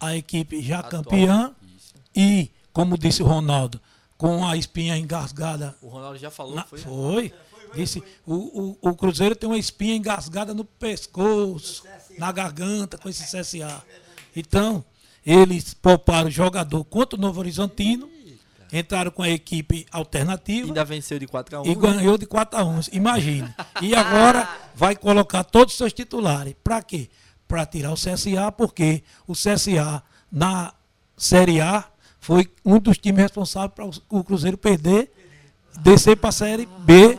a 0.00 0.16
equipe 0.16 0.62
já 0.62 0.78
Atual. 0.80 1.02
campeã 1.04 1.54
Isso. 1.76 1.94
e, 2.14 2.50
como 2.72 2.96
disse 2.98 3.22
o 3.22 3.26
Ronaldo, 3.26 3.80
com 4.16 4.46
a 4.46 4.56
espinha 4.56 4.96
engasgada. 4.96 5.76
O 5.82 5.88
Ronaldo 5.88 6.18
já 6.18 6.30
falou, 6.30 6.54
na- 6.54 6.64
foi? 6.64 6.78
foi. 6.78 7.34
Disse, 7.74 8.02
o, 8.26 8.76
o, 8.82 8.90
o 8.90 8.94
Cruzeiro 8.94 9.34
tem 9.34 9.48
uma 9.48 9.58
espinha 9.58 9.94
engasgada 9.96 10.52
no 10.52 10.64
pescoço, 10.64 11.84
na 12.18 12.30
garganta, 12.30 12.98
com 12.98 13.08
esse 13.08 13.24
CSA. 13.24 13.82
Então, 14.36 14.84
eles 15.24 15.72
pouparam 15.74 16.28
o 16.28 16.30
jogador 16.32 16.84
contra 16.84 17.18
o 17.18 17.20
Novo 17.20 17.40
Horizontino, 17.40 18.10
entraram 18.72 19.10
com 19.10 19.22
a 19.22 19.28
equipe 19.28 19.86
alternativa 19.92 20.68
Ainda 20.68 20.84
venceu 20.84 21.18
de 21.18 21.26
4 21.26 21.56
a 21.58 21.62
1 21.62 21.66
e 21.66 21.74
ganhou 21.74 22.16
de 22.16 22.26
4 22.26 22.58
a 22.58 22.64
1, 22.64 22.80
imagine. 22.92 23.54
E 23.80 23.94
agora 23.94 24.48
vai 24.74 24.96
colocar 24.96 25.44
todos 25.44 25.74
os 25.74 25.78
seus 25.78 25.92
titulares. 25.92 26.54
Para 26.64 26.82
quê? 26.82 27.08
Para 27.46 27.66
tirar 27.66 27.92
o 27.92 27.96
CSA, 27.96 28.50
porque 28.56 29.02
o 29.26 29.34
CSA 29.34 30.02
na 30.30 30.72
Série 31.16 31.60
A 31.60 31.84
foi 32.18 32.48
um 32.64 32.78
dos 32.78 32.96
times 32.96 33.20
responsáveis 33.20 33.72
para 33.74 34.18
o 34.18 34.24
Cruzeiro 34.24 34.56
perder, 34.56 35.12
descer 35.80 36.16
para 36.16 36.30
a 36.30 36.32
Série 36.32 36.66
B 36.78 37.18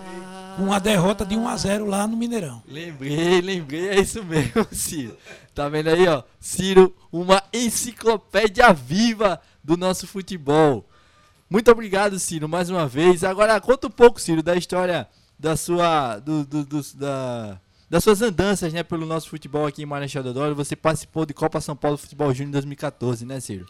com 0.56 0.72
a 0.72 0.80
derrota 0.80 1.26
de 1.26 1.36
1 1.36 1.48
a 1.48 1.58
0 1.58 1.86
lá 1.86 2.08
no 2.08 2.16
Mineirão. 2.16 2.62
Lembrei, 2.68 3.42
lembrei, 3.42 3.90
é 3.90 4.00
isso 4.00 4.24
mesmo, 4.24 4.66
Ciro. 4.72 5.18
Tá 5.54 5.68
vendo 5.70 5.90
aí, 5.90 6.08
ó? 6.08 6.24
Ciro, 6.40 6.96
uma 7.12 7.44
enciclopédia 7.52 8.72
viva 8.74 9.42
do 9.64 9.78
nosso 9.78 10.08
futebol. 10.08 10.88
Muito 11.54 11.70
obrigado, 11.70 12.18
Ciro, 12.18 12.50
mais 12.50 12.72
uma 12.72 12.88
vez. 12.88 13.24
Agora, 13.24 13.62
conta 13.62 13.86
um 13.86 13.92
pouco, 13.92 14.20
Ciro, 14.20 14.42
da 14.42 14.56
história 14.56 15.08
da 15.38 15.56
sua, 15.56 16.18
do, 16.18 16.44
do- 16.44 16.66
dos- 16.66 16.96
da, 16.96 17.60
das 17.88 18.04
suas 18.04 18.24
andanças, 18.24 18.74
né, 18.74 18.82
pelo 18.82 19.06
nosso 19.06 19.30
futebol 19.30 19.68
aqui 19.68 19.84
em 19.84 19.86
Marechal 19.86 20.24
Deodoro. 20.24 20.56
Você 20.56 20.76
participou 20.76 21.28
de 21.28 21.34
Copa 21.36 21.62
São 21.62 21.76
Paulo 21.76 21.96
Futebol 21.96 22.34
Júnior 22.34 22.54
2014, 22.54 23.24
né, 23.24 23.40
Ciro? 23.40 23.68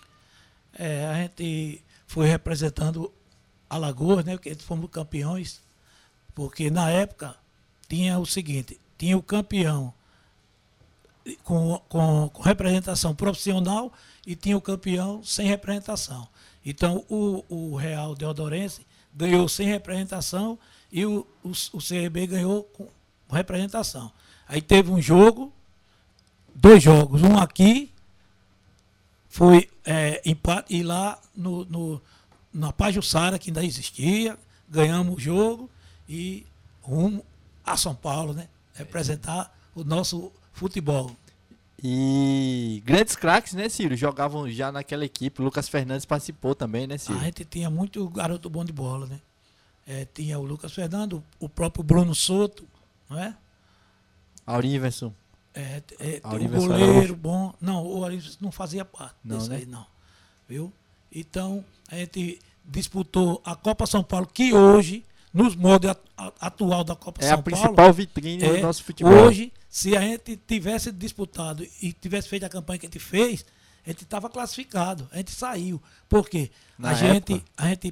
É, 0.79 1.05
a 1.07 1.15
gente 1.15 1.83
foi 2.07 2.25
representando 2.25 3.11
Alagoas, 3.69 4.23
né? 4.23 4.37
Porque 4.37 4.55
fomos 4.55 4.89
campeões. 4.89 5.59
Porque 6.33 6.71
na 6.71 6.89
época 6.89 7.35
tinha 7.89 8.17
o 8.17 8.25
seguinte, 8.25 8.79
tinha 8.97 9.17
o 9.17 9.21
campeão 9.21 9.93
com, 11.43 11.81
com, 11.89 12.29
com 12.29 12.41
representação 12.43 13.13
profissional 13.13 13.91
e 14.25 14.37
tinha 14.37 14.55
o 14.55 14.61
campeão 14.61 15.21
sem 15.21 15.47
representação. 15.47 16.25
Então 16.65 17.03
o, 17.09 17.43
o 17.49 17.75
Real 17.75 18.15
Deodorense 18.15 18.85
ganhou 19.13 19.47
sem 19.47 19.67
representação 19.67 20.57
e 20.91 21.05
o, 21.05 21.27
o, 21.43 21.49
o 21.49 21.77
CRB 21.77 22.27
ganhou 22.27 22.63
com 22.63 22.87
representação. 23.29 24.11
Aí 24.47 24.61
teve 24.61 24.91
um 24.91 25.01
jogo, 25.01 25.51
dois 26.53 26.81
jogos, 26.81 27.21
um 27.21 27.37
aqui 27.37 27.91
foi 29.27 29.67
é, 29.83 30.21
empate 30.25 30.75
e 30.75 30.83
lá 30.83 31.19
no, 31.35 31.65
no, 31.65 32.01
na 32.53 32.71
Pajussara, 32.71 33.39
que 33.39 33.49
ainda 33.49 33.65
existia, 33.65 34.37
ganhamos 34.69 35.15
o 35.15 35.19
jogo 35.19 35.69
e 36.07 36.45
rumo 36.81 37.25
a 37.65 37.75
São 37.75 37.95
Paulo, 37.95 38.33
né? 38.33 38.47
Representar 38.75 39.51
o 39.73 39.83
nosso 39.83 40.31
futebol. 40.51 41.15
E 41.85 42.81
grandes 42.85 43.13
craques, 43.15 43.53
né, 43.53 43.67
Ciro? 43.67 43.93
Jogavam 43.95 44.49
já 44.49 44.71
naquela 44.71 45.03
equipe. 45.03 45.41
O 45.41 45.43
Lucas 45.45 45.67
Fernandes 45.67 46.05
participou 46.05 46.55
também, 46.55 46.87
né, 46.87 46.97
Ciro? 46.97 47.19
A 47.19 47.23
gente 47.23 47.43
tinha 47.43 47.69
muito 47.69 48.07
garoto 48.09 48.49
bom 48.49 48.63
de 48.63 48.71
bola, 48.71 49.05
né? 49.05 49.19
É, 49.85 50.05
tinha 50.05 50.39
o 50.39 50.43
Lucas 50.45 50.71
Fernando, 50.71 51.21
o 51.39 51.49
próprio 51.49 51.83
Bruno 51.83 52.15
Souto, 52.15 52.65
não 53.09 53.19
é? 53.19 53.35
Auriverson. 54.47 55.13
É, 55.53 55.83
é, 55.99 56.19
Auriverson 56.23 56.67
goleiro 56.67 56.91
Araújo. 56.93 57.15
bom. 57.17 57.53
Não, 57.59 57.85
o 57.85 58.01
Auriverson 58.03 58.37
não 58.39 58.51
fazia 58.51 58.85
parte 58.85 59.15
Não, 59.23 59.37
disso 59.37 59.49
né? 59.49 59.57
aí, 59.57 59.65
não. 59.65 59.85
Viu? 60.47 60.71
Então, 61.13 61.63
a 61.91 61.95
gente 61.97 62.39
disputou 62.65 63.41
a 63.43 63.55
Copa 63.57 63.85
São 63.85 64.01
Paulo, 64.03 64.25
que 64.25 64.53
hoje, 64.53 65.05
nos 65.33 65.53
moldes 65.53 65.89
at- 65.91 65.99
a- 66.17 66.31
atual 66.39 66.85
da 66.85 66.95
Copa 66.95 67.19
É 67.21 67.27
São 67.27 67.33
a 67.39 67.41
Paulo... 67.43 67.43
principal 67.43 67.91
vitrine 67.93 68.41
do 68.47 68.57
nosso 68.61 68.83
futebol. 68.85 69.11
Hoje, 69.13 69.51
se 69.73 69.97
a 69.97 70.01
gente 70.01 70.37
tivesse 70.37 70.91
disputado 70.91 71.67
e 71.81 71.91
tivesse 71.91 72.29
feito 72.29 72.45
a 72.45 72.49
campanha 72.49 72.77
que 72.77 72.85
a 72.85 72.89
gente 72.89 72.99
fez, 72.99 73.43
a 73.83 73.89
gente 73.89 74.03
estava 74.03 74.29
classificado, 74.29 75.09
a 75.11 75.17
gente 75.17 75.31
saiu. 75.31 75.81
Por 76.07 76.29
quê? 76.29 76.51
Na 76.77 76.91
a 76.91 76.93
gente 76.93 77.43
a 77.57 77.69
gente 77.69 77.91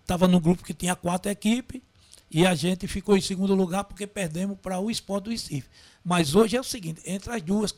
estava 0.00 0.26
num 0.26 0.40
grupo 0.40 0.64
que 0.64 0.72
tinha 0.72 0.96
quatro 0.96 1.30
equipes 1.30 1.82
e 2.30 2.46
a 2.46 2.54
gente 2.54 2.88
ficou 2.88 3.14
em 3.14 3.20
segundo 3.20 3.54
lugar 3.54 3.84
porque 3.84 4.06
perdemos 4.06 4.56
para 4.58 4.80
o 4.80 4.90
Sport 4.90 5.24
do 5.24 5.30
Recife. 5.30 5.68
Mas 6.02 6.34
hoje 6.34 6.56
é 6.56 6.60
o 6.60 6.64
seguinte, 6.64 7.02
entre 7.04 7.30
as 7.30 7.42
duas, 7.42 7.74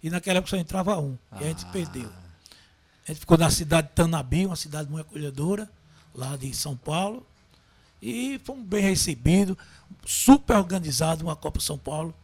e 0.00 0.08
naquela 0.08 0.38
época 0.38 0.50
só 0.50 0.56
entrava 0.56 0.96
um, 1.00 1.18
e 1.40 1.44
a 1.44 1.48
gente 1.48 1.66
perdeu. 1.72 2.08
A 2.08 3.10
gente 3.10 3.18
ficou 3.18 3.36
na 3.36 3.50
cidade 3.50 3.88
de 3.88 3.94
Tanabi, 3.94 4.46
uma 4.46 4.54
cidade 4.54 4.88
muito 4.88 5.08
acolhedora, 5.08 5.68
lá 6.14 6.36
de 6.36 6.54
São 6.54 6.76
Paulo, 6.76 7.26
e 8.00 8.40
fomos 8.44 8.64
bem 8.64 8.80
recebidos, 8.80 9.56
super 10.06 10.56
organizado 10.56 11.24
uma 11.24 11.34
Copa 11.34 11.58
São 11.58 11.76
Paulo. 11.76 12.14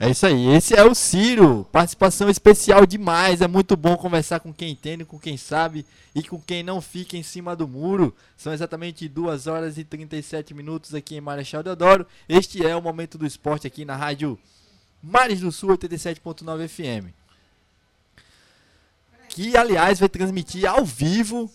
É 0.00 0.08
isso 0.10 0.26
aí, 0.26 0.46
esse 0.54 0.76
é 0.76 0.84
o 0.84 0.94
Ciro. 0.94 1.66
Participação 1.72 2.30
especial 2.30 2.86
demais. 2.86 3.40
É 3.40 3.48
muito 3.48 3.76
bom 3.76 3.96
conversar 3.96 4.38
com 4.38 4.54
quem 4.54 4.70
entende, 4.70 5.04
com 5.04 5.18
quem 5.18 5.36
sabe 5.36 5.84
e 6.14 6.22
com 6.22 6.40
quem 6.40 6.62
não 6.62 6.80
fica 6.80 7.16
em 7.16 7.22
cima 7.24 7.56
do 7.56 7.66
muro. 7.66 8.14
São 8.36 8.52
exatamente 8.52 9.08
2 9.08 9.48
horas 9.48 9.76
e 9.76 9.82
37 9.82 10.54
minutos 10.54 10.94
aqui 10.94 11.16
em 11.16 11.20
Marechal 11.20 11.64
Deodoro. 11.64 12.06
Este 12.28 12.64
é 12.64 12.76
o 12.76 12.82
Momento 12.82 13.18
do 13.18 13.26
Esporte 13.26 13.66
aqui 13.66 13.84
na 13.84 13.96
rádio 13.96 14.38
Mares 15.02 15.40
do 15.40 15.50
Sul 15.50 15.70
87.9 15.70 16.68
FM. 16.68 17.12
Que, 19.28 19.56
aliás, 19.56 19.98
vai 19.98 20.08
transmitir 20.08 20.64
ao 20.64 20.84
vivo, 20.84 21.50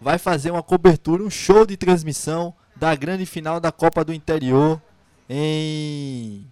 vai 0.00 0.16
fazer 0.16 0.50
uma 0.50 0.62
cobertura, 0.62 1.22
um 1.22 1.30
show 1.30 1.66
de 1.66 1.76
transmissão 1.76 2.54
da 2.74 2.94
grande 2.94 3.26
final 3.26 3.60
da 3.60 3.70
Copa 3.70 4.02
do 4.02 4.14
Interior 4.14 4.80
em 5.28 6.46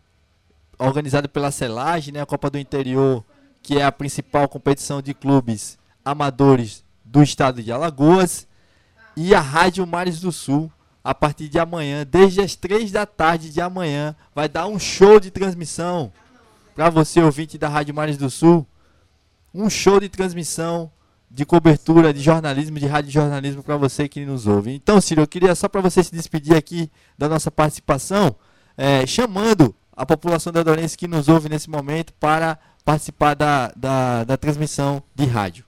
organizado 0.80 1.28
pela 1.28 1.50
Celage, 1.50 2.10
né, 2.10 2.20
a 2.20 2.26
Copa 2.26 2.50
do 2.50 2.58
Interior, 2.58 3.24
que 3.62 3.78
é 3.78 3.84
a 3.84 3.92
principal 3.92 4.48
competição 4.48 5.02
de 5.02 5.12
clubes 5.12 5.78
amadores 6.04 6.84
do 7.04 7.22
estado 7.22 7.62
de 7.62 7.70
Alagoas, 7.70 8.48
e 9.16 9.34
a 9.34 9.40
Rádio 9.40 9.86
Mares 9.86 10.20
do 10.20 10.32
Sul, 10.32 10.72
a 11.04 11.14
partir 11.14 11.48
de 11.48 11.58
amanhã, 11.58 12.06
desde 12.08 12.40
as 12.40 12.54
3 12.54 12.90
da 12.90 13.04
tarde 13.04 13.50
de 13.50 13.60
amanhã, 13.60 14.16
vai 14.34 14.48
dar 14.48 14.66
um 14.66 14.78
show 14.78 15.20
de 15.20 15.30
transmissão 15.30 16.12
para 16.74 16.88
você 16.88 17.20
ouvinte 17.20 17.58
da 17.58 17.68
Rádio 17.68 17.94
Mares 17.94 18.16
do 18.16 18.30
Sul, 18.30 18.66
um 19.52 19.68
show 19.68 20.00
de 20.00 20.08
transmissão 20.08 20.90
de 21.30 21.44
cobertura 21.44 22.12
de 22.12 22.20
jornalismo, 22.20 22.78
de 22.78 22.86
rádio 22.86 23.10
jornalismo 23.10 23.62
para 23.62 23.76
você 23.76 24.08
que 24.08 24.24
nos 24.24 24.46
ouve. 24.46 24.72
Então, 24.72 25.00
Ciro, 25.00 25.22
eu 25.22 25.28
queria 25.28 25.54
só 25.54 25.68
para 25.68 25.80
você 25.80 26.02
se 26.02 26.12
despedir 26.12 26.56
aqui 26.56 26.90
da 27.16 27.28
nossa 27.28 27.50
participação, 27.50 28.34
eh, 28.76 29.06
chamando 29.06 29.74
a 30.00 30.06
população 30.06 30.50
deodorense 30.50 30.96
que 30.96 31.06
nos 31.06 31.28
ouve 31.28 31.50
nesse 31.50 31.68
momento 31.68 32.14
para 32.14 32.58
participar 32.86 33.34
da, 33.34 33.70
da, 33.76 34.24
da 34.24 34.36
transmissão 34.38 35.02
de 35.14 35.26
rádio. 35.26 35.62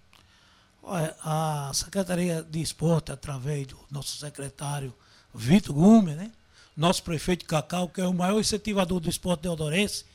Olha, 0.82 1.14
a 1.22 1.70
Secretaria 1.74 2.42
de 2.42 2.62
Esporte, 2.62 3.12
através 3.12 3.66
do 3.66 3.76
nosso 3.90 4.16
secretário 4.16 4.94
Vitor 5.34 5.74
Gumer, 5.74 6.16
né? 6.16 6.30
nosso 6.74 7.02
prefeito 7.02 7.44
Cacau, 7.44 7.90
que 7.90 8.00
é 8.00 8.06
o 8.06 8.14
maior 8.14 8.40
incentivador 8.40 9.00
do 9.00 9.10
esporte 9.10 9.42
deodorense, 9.42 10.06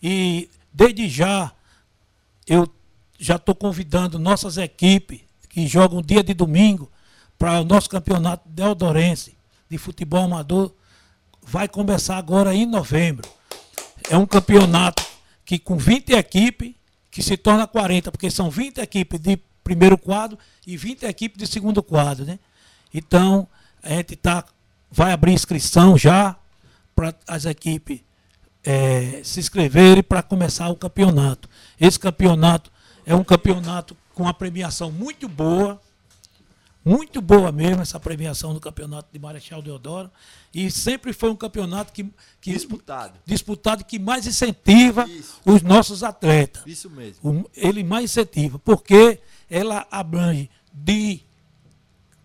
e 0.00 0.48
desde 0.72 1.08
já 1.08 1.50
eu 2.46 2.72
já 3.18 3.34
estou 3.34 3.56
convidando 3.56 4.20
nossas 4.20 4.56
equipes 4.56 5.20
que 5.48 5.66
jogam 5.66 6.00
dia 6.00 6.22
de 6.22 6.32
domingo 6.32 6.88
para 7.36 7.60
o 7.60 7.64
nosso 7.64 7.90
campeonato 7.90 8.48
deodorense 8.48 9.36
de 9.68 9.78
futebol 9.78 10.22
amador. 10.22 10.72
Vai 11.42 11.66
começar 11.66 12.16
agora 12.18 12.54
em 12.54 12.66
novembro. 12.66 13.28
É 14.10 14.16
um 14.16 14.26
campeonato 14.26 15.04
que 15.44 15.58
com 15.58 15.76
20 15.76 16.12
equipes, 16.12 16.74
que 17.10 17.22
se 17.22 17.36
torna 17.36 17.66
40, 17.66 18.10
porque 18.10 18.30
são 18.30 18.50
20 18.50 18.78
equipes 18.78 19.20
de 19.20 19.38
primeiro 19.62 19.96
quadro 19.96 20.38
e 20.66 20.76
20 20.76 21.04
equipes 21.04 21.38
de 21.38 21.46
segundo 21.46 21.82
quadro, 21.82 22.24
né? 22.24 22.38
Então, 22.92 23.48
a 23.82 23.90
gente 23.90 24.14
tá, 24.16 24.44
vai 24.90 25.12
abrir 25.12 25.32
inscrição 25.32 25.96
já 25.96 26.36
para 26.94 27.14
as 27.26 27.44
equipes 27.44 28.00
eh, 28.64 29.20
se 29.24 29.40
inscreverem 29.40 30.02
para 30.02 30.22
começar 30.22 30.68
o 30.68 30.76
campeonato. 30.76 31.48
Esse 31.80 31.98
campeonato 31.98 32.70
é 33.04 33.14
um 33.14 33.24
campeonato 33.24 33.96
com 34.14 34.22
uma 34.22 34.34
premiação 34.34 34.90
muito 34.92 35.28
boa, 35.28 35.80
muito 36.84 37.22
boa 37.22 37.50
mesmo 37.50 37.80
essa 37.80 37.98
premiação 37.98 38.52
do 38.52 38.60
campeonato 38.60 39.08
de 39.12 39.18
Marechal 39.18 39.62
Deodoro. 39.62 40.10
E 40.52 40.70
sempre 40.70 41.12
foi 41.12 41.30
um 41.30 41.36
campeonato 41.36 41.92
que, 41.92 42.04
que 42.40 42.52
Disputado. 42.52 43.18
disputado 43.24 43.84
que 43.84 43.98
mais 43.98 44.26
incentiva 44.26 45.06
os 45.44 45.62
nossos 45.62 46.02
atletas. 46.02 46.62
Isso 46.66 46.90
mesmo. 46.90 47.48
Ele 47.56 47.82
mais 47.82 48.04
incentiva, 48.04 48.58
porque 48.58 49.18
ela 49.48 49.86
abrange 49.90 50.50
de 50.72 51.20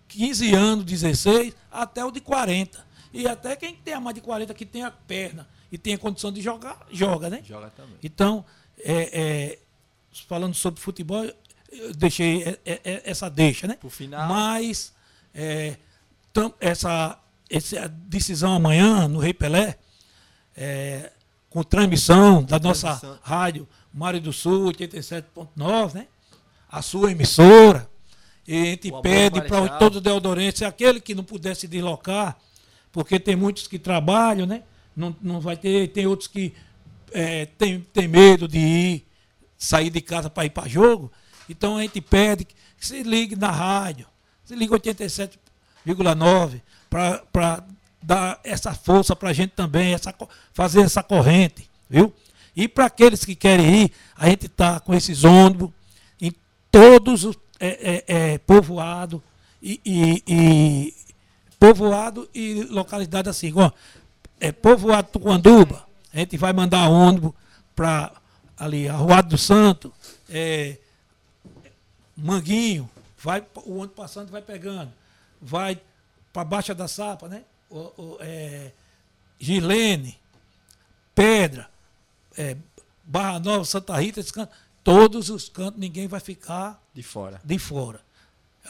15 0.09 0.53
anos, 0.53 0.85
16, 0.85 1.55
até 1.71 2.03
o 2.03 2.11
de 2.11 2.19
40. 2.19 2.85
E 3.13 3.27
até 3.27 3.55
quem 3.55 3.75
tem 3.75 3.93
a 3.93 3.99
mais 3.99 4.15
de 4.15 4.21
40 4.21 4.53
que 4.53 4.65
tem 4.65 4.83
a 4.83 4.91
perna 4.91 5.47
e 5.71 5.77
tem 5.77 5.93
a 5.93 5.97
condição 5.97 6.31
de 6.31 6.41
jogar, 6.41 6.85
joga, 6.91 7.29
né? 7.29 7.41
Joga 7.43 7.69
também. 7.69 7.95
Então, 8.03 8.43
é, 8.79 9.19
é, 9.21 9.59
falando 10.27 10.53
sobre 10.53 10.81
futebol, 10.81 11.25
eu 11.71 11.93
deixei 11.93 12.60
essa 12.84 13.29
deixa, 13.29 13.67
né? 13.67 13.77
Por 13.79 13.89
final. 13.89 14.27
Mas 14.27 14.93
é, 15.34 15.77
essa, 16.60 17.17
essa 17.49 17.88
decisão 17.88 18.53
amanhã 18.53 19.08
no 19.08 19.19
Rei 19.19 19.34
Pelé, 19.34 19.77
é, 20.55 21.12
com 21.49 21.63
transmissão 21.63 22.43
da 22.43 22.60
nossa 22.60 22.95
transmissão. 22.95 23.19
rádio 23.21 23.67
Mário 23.93 24.21
do 24.21 24.32
Sul 24.32 24.71
87.9, 24.71 25.95
né? 25.95 26.08
A 26.69 26.82
sua 26.82 27.12
emissora. 27.12 27.89
E 28.47 28.62
a 28.62 28.65
gente 28.65 28.91
O 28.91 29.01
pede 29.01 29.41
para 29.41 29.69
todos 29.77 29.97
os 29.97 30.03
deodorenses, 30.03 30.62
aquele 30.63 30.99
que 30.99 31.13
não 31.13 31.23
puder 31.23 31.55
se 31.55 31.67
deslocar, 31.67 32.38
porque 32.91 33.19
tem 33.19 33.36
muitos 33.36 33.67
que 33.67 33.77
trabalham, 33.77 34.45
né? 34.45 34.63
Não, 34.95 35.15
não 35.21 35.39
vai 35.39 35.55
ter, 35.55 35.88
tem 35.89 36.08
outros 36.08 36.27
que 36.27 36.53
é, 37.12 37.45
tem, 37.45 37.82
tem 37.93 38.08
medo 38.08 38.47
de 38.47 38.60
ir, 38.60 39.08
sair 39.58 39.89
de 39.89 40.01
casa 40.01 40.29
para 40.29 40.45
ir 40.45 40.49
para 40.49 40.67
jogo. 40.67 41.12
Então 41.49 41.77
a 41.77 41.81
gente 41.81 41.99
pede 41.99 42.45
que 42.45 42.55
se 42.79 43.03
ligue 43.03 43.35
na 43.35 43.51
rádio, 43.51 44.05
se 44.45 44.55
ligue 44.55 44.71
87,9 44.73 46.62
para 46.89 47.63
dar 48.01 48.39
essa 48.43 48.73
força 48.73 49.15
para 49.15 49.29
a 49.29 49.33
gente 49.33 49.51
também, 49.51 49.93
essa, 49.93 50.13
fazer 50.53 50.81
essa 50.81 51.03
corrente, 51.03 51.69
viu? 51.89 52.13
E 52.55 52.67
para 52.67 52.85
aqueles 52.85 53.23
que 53.25 53.35
querem 53.35 53.83
ir, 53.83 53.91
a 54.15 54.29
gente 54.29 54.45
está 54.45 54.79
com 54.79 54.93
esses 54.93 55.23
ônibus 55.23 55.69
em 56.21 56.33
todos 56.71 57.23
os 57.25 57.35
é, 57.59 58.03
é, 58.07 58.15
é, 58.33 58.38
povoados 58.38 59.21
e, 59.62 59.81
e- 59.85 60.23
e 60.27 60.93
povoado 61.59 62.29
e 62.33 62.63
localidade 62.69 63.27
assim, 63.29 63.47
igual, 63.47 63.73
é, 64.39 64.51
povoado 64.51 65.09
Tucanduba, 65.12 65.85
a 66.13 66.19
gente 66.19 66.38
vai 66.38 66.53
mandar 66.53 66.88
ônibus 66.88 67.33
para 67.75 68.12
ali, 68.57 68.88
Arruado 68.88 69.29
do 69.29 69.38
Santo, 69.38 69.93
é, 70.29 70.77
Manguinho, 72.19 72.89
vai, 73.17 73.45
o 73.65 73.75
ônibus 73.77 73.95
passando 73.95 74.29
vai 74.29 74.41
pegando, 74.41 74.91
vai 75.41 75.79
para 76.34 76.43
Baixa 76.43 76.73
da 76.75 76.88
Sapa, 76.88 77.27
né? 77.27 77.43
O, 77.69 77.77
o, 77.77 78.17
é, 78.21 78.71
Gilene, 79.39 80.17
Pedra, 81.15 81.69
é, 82.38 82.55
Barra 83.03 83.39
Nova, 83.39 83.65
Santa 83.65 83.95
Rita, 83.99 84.19
esses 84.19 84.32
cantos, 84.32 84.55
todos 84.84 85.29
os 85.29 85.49
cantos, 85.49 85.79
ninguém 85.79 86.08
vai 86.08 86.19
ficar 86.19 86.82
De 86.93 87.03
fora. 87.03 87.41
de 87.43 87.58
fora. 87.60 87.99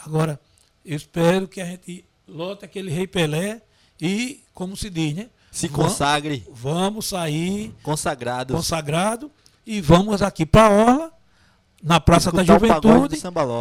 Agora, 0.04 0.40
eu 0.84 0.96
espero 0.96 1.46
que 1.46 1.60
a 1.60 1.64
gente 1.66 2.04
lote 2.26 2.64
aquele 2.64 2.90
Rei 2.90 3.06
Pelé 3.06 3.60
e, 4.00 4.42
como 4.54 4.76
se 4.76 4.88
diz, 4.88 5.14
né? 5.14 5.28
Se 5.50 5.68
consagre. 5.68 6.46
Vamos 6.52 7.06
sair 7.06 7.74
Consagrados. 7.82 8.54
consagrado 8.54 9.30
e 9.66 9.80
vamos 9.80 10.22
aqui 10.22 10.46
para 10.46 10.66
a 10.66 10.70
Orla, 10.70 11.12
na 11.82 11.98
Praça 12.00 12.30
da 12.30 12.42
Juventude, 12.44 13.20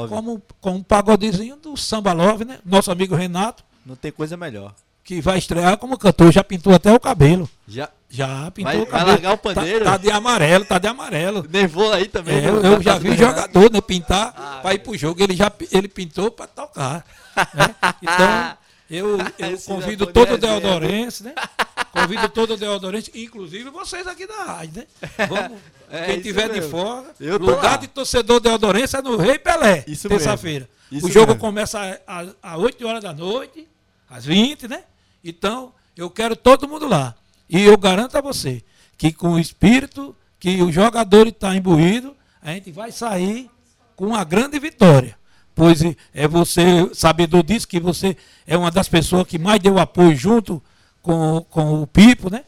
como, 0.10 0.41
com 0.60 0.71
um 0.71 0.84
pagodezinho 0.84 1.55
do 1.55 1.75
Samba 1.77 2.12
Love, 2.13 2.45
né? 2.45 2.60
Nosso 2.65 2.91
amigo 2.91 3.15
Renato, 3.15 3.63
Não 3.86 3.95
tem 3.95 4.12
coisa 4.12 4.36
melhor. 4.36 4.73
que 5.03 5.21
vai 5.21 5.38
estrear 5.38 5.77
como 5.77 5.97
cantor, 5.97 6.32
já 6.32 6.43
pintou 6.43 6.73
até 6.73 6.91
o 6.93 6.99
cabelo. 6.99 7.49
Já. 7.67 7.89
Já 8.12 8.49
pintou 8.51 8.73
Vai- 8.73 8.82
o 8.82 8.86
vai 8.86 8.91
cabelo. 8.91 9.08
largar 9.12 9.34
o 9.34 9.38
pandeiro? 9.38 9.86
Tá, 9.86 9.91
tá 9.91 9.97
de 9.97 10.10
amarelo, 10.12 10.65
tá 10.65 10.79
de 10.79 10.88
amarelo. 10.88 11.45
Nevou 11.47 11.93
aí 11.93 12.08
também. 12.08 12.38
É, 12.38 12.41
né? 12.41 12.49
eu, 12.49 12.62
eu 12.63 12.82
já 12.82 12.97
vi 12.97 13.10
Tá- 13.10 13.15
jogador 13.15 13.71
né, 13.71 13.82
pintar 13.82 14.60
para 14.63 14.73
ir 14.73 14.79
pro 14.79 14.97
jogo. 14.97 15.21
Ele 15.21 15.36
já 15.36 15.51
ele 15.71 15.88
pintou 15.88 16.32
para 16.32 16.47
tocar. 16.47 17.05
né? 17.53 17.75
Então, 18.01 18.58
eu, 18.89 19.17
eu 19.38 19.58
convido 19.67 20.08
todo 20.08 20.32
o 20.32 20.34
é 20.34 20.38
Deodorense, 20.38 21.23
né? 21.23 21.36
Convido 21.91 22.30
todo 22.30 22.54
o 22.54 22.58
Deodorense, 22.58 23.12
inclusive 23.15 23.69
vocês 23.69 24.06
aqui 24.08 24.28
da 24.28 24.43
rádio, 24.43 24.73
né? 24.82 24.88
Vamos, 25.28 25.60
É, 25.91 26.06
quem 26.06 26.21
tiver 26.21 26.47
de 26.49 26.60
mesmo. 26.62 26.69
fora, 26.69 27.08
Eu 27.19 27.39
lugar 27.39 27.63
lá. 27.71 27.78
de 27.78 27.88
torcedor 27.88 28.39
Deodorense 28.39 28.95
é 28.95 29.02
no 29.02 29.17
Rei 29.17 29.39
Pelé, 29.39 29.82
terça-feira. 29.82 30.69
O 30.91 31.10
jogo 31.10 31.30
mesmo. 31.30 31.39
começa 31.39 31.99
às 32.06 32.30
às 32.43 32.58
8 32.60 32.86
horas 32.88 33.02
da 33.02 33.12
noite, 33.12 33.67
às 34.08 34.23
20, 34.23 34.67
né? 34.67 34.84
Então, 35.23 35.73
eu 35.97 36.08
quero 36.12 36.36
todo 36.36 36.67
mundo 36.67 36.88
lá. 36.88 37.15
E 37.49 37.63
eu 37.63 37.75
garanto 37.75 38.15
a 38.15 38.21
você 38.21 38.63
que 38.99 39.12
com 39.12 39.30
o 39.34 39.39
espírito 39.39 40.15
que 40.39 40.62
o 40.62 40.71
jogador 40.71 41.25
está 41.25 41.56
imbuído, 41.56 42.15
a 42.39 42.52
gente 42.52 42.71
vai 42.71 42.91
sair 42.91 43.49
com 43.95 44.06
uma 44.06 44.23
grande 44.23 44.60
vitória. 44.60 45.17
Pois 45.56 45.82
é 46.13 46.28
você, 46.28 46.88
sabedor 46.93 47.41
disso, 47.41 47.67
que 47.67 47.80
você 47.80 48.15
é 48.45 48.56
uma 48.56 48.69
das 48.69 48.88
pessoas 48.88 49.25
que 49.28 49.39
mais 49.39 49.60
deu 49.60 49.80
apoio 49.80 50.15
junto 50.15 50.62
com, 51.01 51.45
com 51.49 51.81
o 51.81 51.88
Pipo, 51.88 52.29
né? 52.29 52.43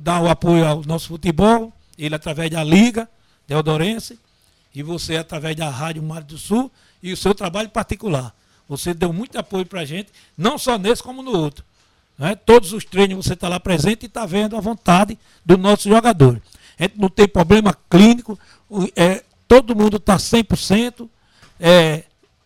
Dá 0.00 0.20
o 0.20 0.28
apoio 0.28 0.66
ao 0.66 0.82
nosso 0.84 1.08
futebol, 1.08 1.72
ele 1.96 2.14
através 2.14 2.50
da 2.50 2.62
Liga 2.62 3.08
Deodorense, 3.46 4.18
e 4.74 4.82
você 4.82 5.16
através 5.16 5.56
da 5.56 5.70
Rádio 5.70 6.02
Mar 6.02 6.22
do 6.22 6.36
Sul 6.36 6.70
e 7.02 7.12
o 7.12 7.16
seu 7.16 7.34
trabalho 7.34 7.68
particular. 7.70 8.34
Você 8.68 8.92
deu 8.92 9.12
muito 9.12 9.38
apoio 9.38 9.64
para 9.64 9.80
a 9.80 9.84
gente, 9.84 10.10
não 10.36 10.58
só 10.58 10.76
nesse 10.76 11.02
como 11.02 11.22
no 11.22 11.36
outro. 11.36 11.64
né? 12.18 12.34
Todos 12.34 12.72
os 12.72 12.84
treinos 12.84 13.24
você 13.24 13.32
está 13.32 13.48
lá 13.48 13.58
presente 13.58 14.02
e 14.02 14.06
está 14.06 14.26
vendo 14.26 14.56
a 14.56 14.60
vontade 14.60 15.18
do 15.44 15.56
nosso 15.56 15.88
jogador. 15.88 16.40
A 16.78 16.82
gente 16.82 16.98
não 16.98 17.08
tem 17.08 17.26
problema 17.26 17.76
clínico, 17.88 18.38
é, 18.94 19.24
todo 19.48 19.74
mundo 19.74 19.96
está 19.96 20.16
100%. 20.16 21.08
É, 21.58 22.04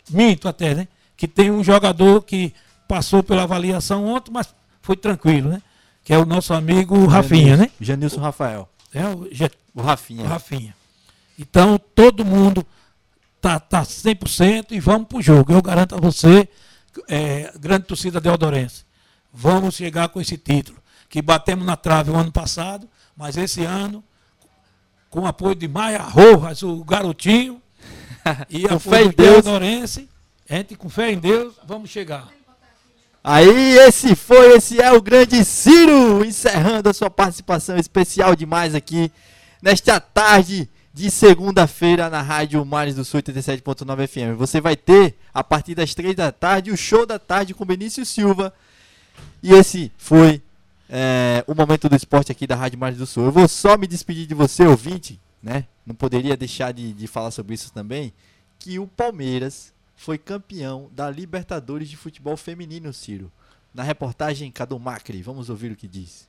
minto 0.09 0.49
até, 0.49 0.75
né? 0.75 0.89
Que 1.17 1.27
tem 1.27 1.51
um 1.51 1.63
jogador 1.63 2.23
que 2.23 2.55
passou 2.87 3.23
pela 3.23 3.43
avaliação 3.43 4.07
ontem, 4.07 4.31
mas 4.31 4.55
foi 4.83 4.97
tranquilo, 4.97 5.51
né? 5.51 5.63
Que 6.05 6.13
é 6.13 6.19
o 6.19 6.27
nosso 6.27 6.53
amigo 6.53 7.07
Rafinha, 7.07 7.57
né? 7.57 7.71
Janilson 7.81 8.21
Rafael. 8.21 8.69
É 8.93 9.07
o, 9.07 9.29
O 9.75 9.81
Rafinha. 9.81 10.25
o 10.25 10.27
Rafinha. 10.27 10.75
Então, 11.39 11.81
todo 11.95 12.25
mundo 12.25 12.67
tá, 13.41 13.59
tá 13.59 13.83
100% 13.83 14.67
e 14.73 14.81
vamos 14.81 15.09
pro 15.09 15.23
jogo. 15.23 15.53
Eu 15.53 15.63
garanto 15.63 15.95
a 15.95 15.99
você, 15.99 16.49
é, 17.09 17.53
grande 17.59 17.87
torcida 17.87 18.21
Deodorense, 18.21 18.85
vamos 19.33 19.75
chegar 19.75 20.09
com 20.09 20.21
esse 20.21 20.37
título. 20.37 20.79
Que 21.09 21.23
batemos 21.23 21.65
na 21.65 21.77
trave 21.77 22.11
o 22.11 22.17
ano 22.17 22.33
passado, 22.33 22.89
mas 23.17 23.37
esse 23.37 23.65
ano, 23.65 24.03
com 25.09 25.21
o 25.21 25.27
apoio 25.27 25.55
de 25.55 25.69
Maia 25.69 26.03
Rojas, 26.03 26.63
o 26.63 26.83
garotinho, 26.85 27.61
e 28.49 28.65
apoio 28.67 28.81
fé 28.81 29.03
em 29.03 29.11
Deus. 29.11 29.43
Deodorense, 29.43 30.09
a 30.49 30.57
gente 30.57 30.75
com 30.75 30.89
fé 30.89 31.13
em 31.13 31.19
Deus, 31.19 31.55
vamos 31.67 31.91
chegar. 31.91 32.29
Aí, 33.25 33.79
esse 33.79 34.17
foi, 34.17 34.57
esse 34.57 34.81
é 34.81 34.91
o 34.93 35.01
grande 35.01 35.45
Ciro, 35.45 36.25
encerrando 36.25 36.89
a 36.89 36.93
sua 36.93 37.09
participação 37.09 37.77
especial 37.77 38.35
demais 38.35 38.75
aqui 38.75 39.13
nesta 39.63 40.01
tarde 40.01 40.69
de 40.93 41.09
segunda-feira 41.09 42.11
na 42.11 42.21
Rádio 42.21 42.65
Mares 42.65 42.97
do 42.97 43.05
Sul 43.05 43.23
87.9 43.23 44.09
FM. 44.09 44.37
Você 44.37 44.61
vai 44.61 44.75
ter, 44.75 45.17
a 45.33 45.45
partir 45.45 45.77
das 45.77 45.95
três 45.95 46.17
da 46.17 46.33
tarde, 46.33 46.73
o 46.73 46.77
show 46.77 47.07
da 47.07 47.17
tarde 47.17 47.55
com 47.55 47.65
Benício 47.65 48.05
Silva. 48.05 48.53
E 49.41 49.53
esse 49.53 49.93
foi 49.97 50.43
é, 50.91 51.45
o 51.47 51.55
momento 51.55 51.89
do 51.89 51.95
esporte 51.95 52.33
aqui 52.33 52.45
da 52.45 52.57
Rádio 52.57 52.81
Mares 52.81 52.99
do 52.99 53.07
Sul. 53.07 53.27
Eu 53.27 53.33
vou 53.33 53.47
só 53.47 53.79
me 53.79 53.87
despedir 53.87 54.27
de 54.27 54.35
você, 54.35 54.67
ouvinte, 54.67 55.21
né? 55.41 55.67
Não 55.87 55.95
poderia 55.95 56.37
deixar 56.37 56.73
de, 56.73 56.93
de 56.93 57.07
falar 57.07 57.31
sobre 57.31 57.55
isso 57.55 57.73
também. 57.73 58.13
Que 58.59 58.81
o 58.81 58.87
Palmeiras 58.89 59.73
foi 60.03 60.19
campeão 60.19 60.91
da 60.93 61.09
Libertadores 61.09 61.89
de 61.89 61.97
Futebol 61.97 62.37
Feminino, 62.37 62.93
Ciro. 62.93 63.31
Na 63.73 63.85
reportagem 63.85 64.51
Cadu 64.51 64.77
Macri, 64.77 65.23
vamos 65.23 65.49
ouvir 65.49 65.71
o 65.71 65.77
que 65.77 65.87
diz. 65.87 66.29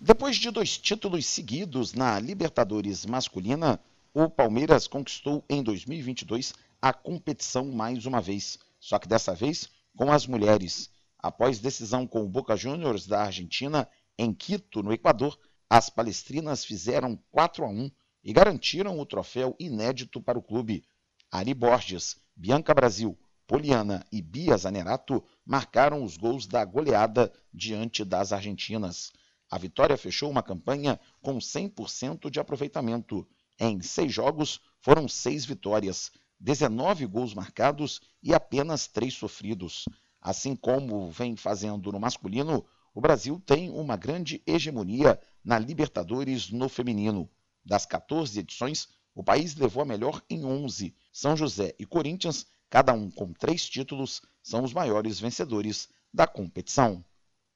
Depois 0.00 0.36
de 0.36 0.50
dois 0.50 0.78
títulos 0.78 1.26
seguidos 1.26 1.92
na 1.92 2.18
Libertadores 2.18 3.04
masculina, 3.04 3.78
o 4.14 4.30
Palmeiras 4.30 4.88
conquistou 4.88 5.44
em 5.46 5.62
2022 5.62 6.54
a 6.80 6.90
competição 6.90 7.66
mais 7.66 8.06
uma 8.06 8.22
vez, 8.22 8.58
só 8.80 8.98
que 8.98 9.06
dessa 9.06 9.34
vez 9.34 9.68
com 9.94 10.10
as 10.10 10.26
mulheres. 10.26 10.90
Após 11.18 11.58
decisão 11.58 12.06
com 12.06 12.22
o 12.22 12.28
Boca 12.28 12.56
Juniors 12.56 13.06
da 13.06 13.24
Argentina 13.24 13.86
em 14.16 14.32
Quito, 14.32 14.82
no 14.82 14.90
Equador, 14.90 15.38
as 15.68 15.90
palestrinas 15.90 16.64
fizeram 16.64 17.18
4 17.30 17.62
a 17.62 17.68
1 17.68 17.90
e 18.24 18.32
garantiram 18.32 18.98
o 18.98 19.04
troféu 19.04 19.54
inédito 19.60 20.18
para 20.18 20.38
o 20.38 20.42
clube. 20.42 20.82
Ari 21.30 21.54
Borges, 21.54 22.16
Bianca 22.34 22.72
Brasil, 22.72 23.18
Poliana 23.46 24.04
e 24.10 24.20
Bia 24.20 24.56
Zanerato 24.56 25.22
marcaram 25.44 26.02
os 26.02 26.16
gols 26.16 26.46
da 26.46 26.64
goleada 26.64 27.32
diante 27.52 28.04
das 28.04 28.32
argentinas. 28.32 29.12
A 29.48 29.58
vitória 29.58 29.96
fechou 29.96 30.30
uma 30.30 30.42
campanha 30.42 30.98
com 31.22 31.38
100% 31.38 32.28
de 32.28 32.40
aproveitamento. 32.40 33.26
Em 33.58 33.80
seis 33.80 34.12
jogos, 34.12 34.60
foram 34.80 35.08
seis 35.08 35.44
vitórias, 35.44 36.10
19 36.40 37.06
gols 37.06 37.34
marcados 37.34 38.00
e 38.22 38.34
apenas 38.34 38.86
três 38.86 39.14
sofridos. 39.14 39.84
Assim 40.20 40.56
como 40.56 41.10
vem 41.10 41.36
fazendo 41.36 41.92
no 41.92 42.00
masculino, 42.00 42.64
o 42.92 43.00
Brasil 43.00 43.40
tem 43.46 43.70
uma 43.70 43.96
grande 43.96 44.42
hegemonia 44.46 45.20
na 45.44 45.58
Libertadores 45.58 46.50
no 46.50 46.68
feminino. 46.68 47.30
Das 47.64 47.86
14 47.86 48.40
edições, 48.40 48.88
o 49.16 49.24
país 49.24 49.56
levou 49.56 49.82
a 49.82 49.86
melhor 49.86 50.22
em 50.28 50.44
11. 50.44 50.94
São 51.10 51.34
José 51.34 51.74
e 51.78 51.86
Corinthians, 51.86 52.46
cada 52.68 52.92
um 52.92 53.10
com 53.10 53.32
três 53.32 53.66
títulos, 53.66 54.20
são 54.42 54.62
os 54.62 54.74
maiores 54.74 55.18
vencedores 55.18 55.88
da 56.12 56.26
competição. 56.26 57.02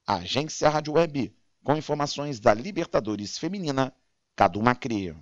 A 0.07 0.15
Agência 0.15 0.67
Rádio 0.67 0.93
Web, 0.93 1.31
com 1.63 1.77
informações 1.77 2.39
da 2.39 2.51
Libertadores 2.51 3.37
Feminina, 3.37 3.93
Cadu 4.35 4.59
Macri. 4.59 5.15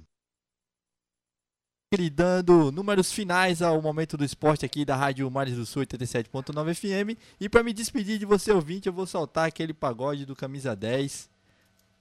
Dando 2.14 2.72
números 2.72 3.12
finais 3.12 3.62
ao 3.62 3.82
momento 3.82 4.16
do 4.16 4.24
esporte 4.24 4.66
aqui 4.66 4.86
da 4.86 4.96
Rádio 4.96 5.30
Mares 5.30 5.56
do 5.56 5.66
Sul 5.66 5.82
87.9 5.82 6.74
FM. 6.74 7.20
E 7.38 7.50
para 7.50 7.64
me 7.64 7.74
despedir 7.74 8.18
de 8.18 8.26
você 8.26 8.54
ouvinte, 8.54 8.88
eu 8.88 8.94
vou 8.94 9.06
soltar 9.06 9.50
aquele 9.50 9.74
pagode 9.74 10.26
do 10.26 10.38
Camisa 10.38 10.74
10. 10.74 11.30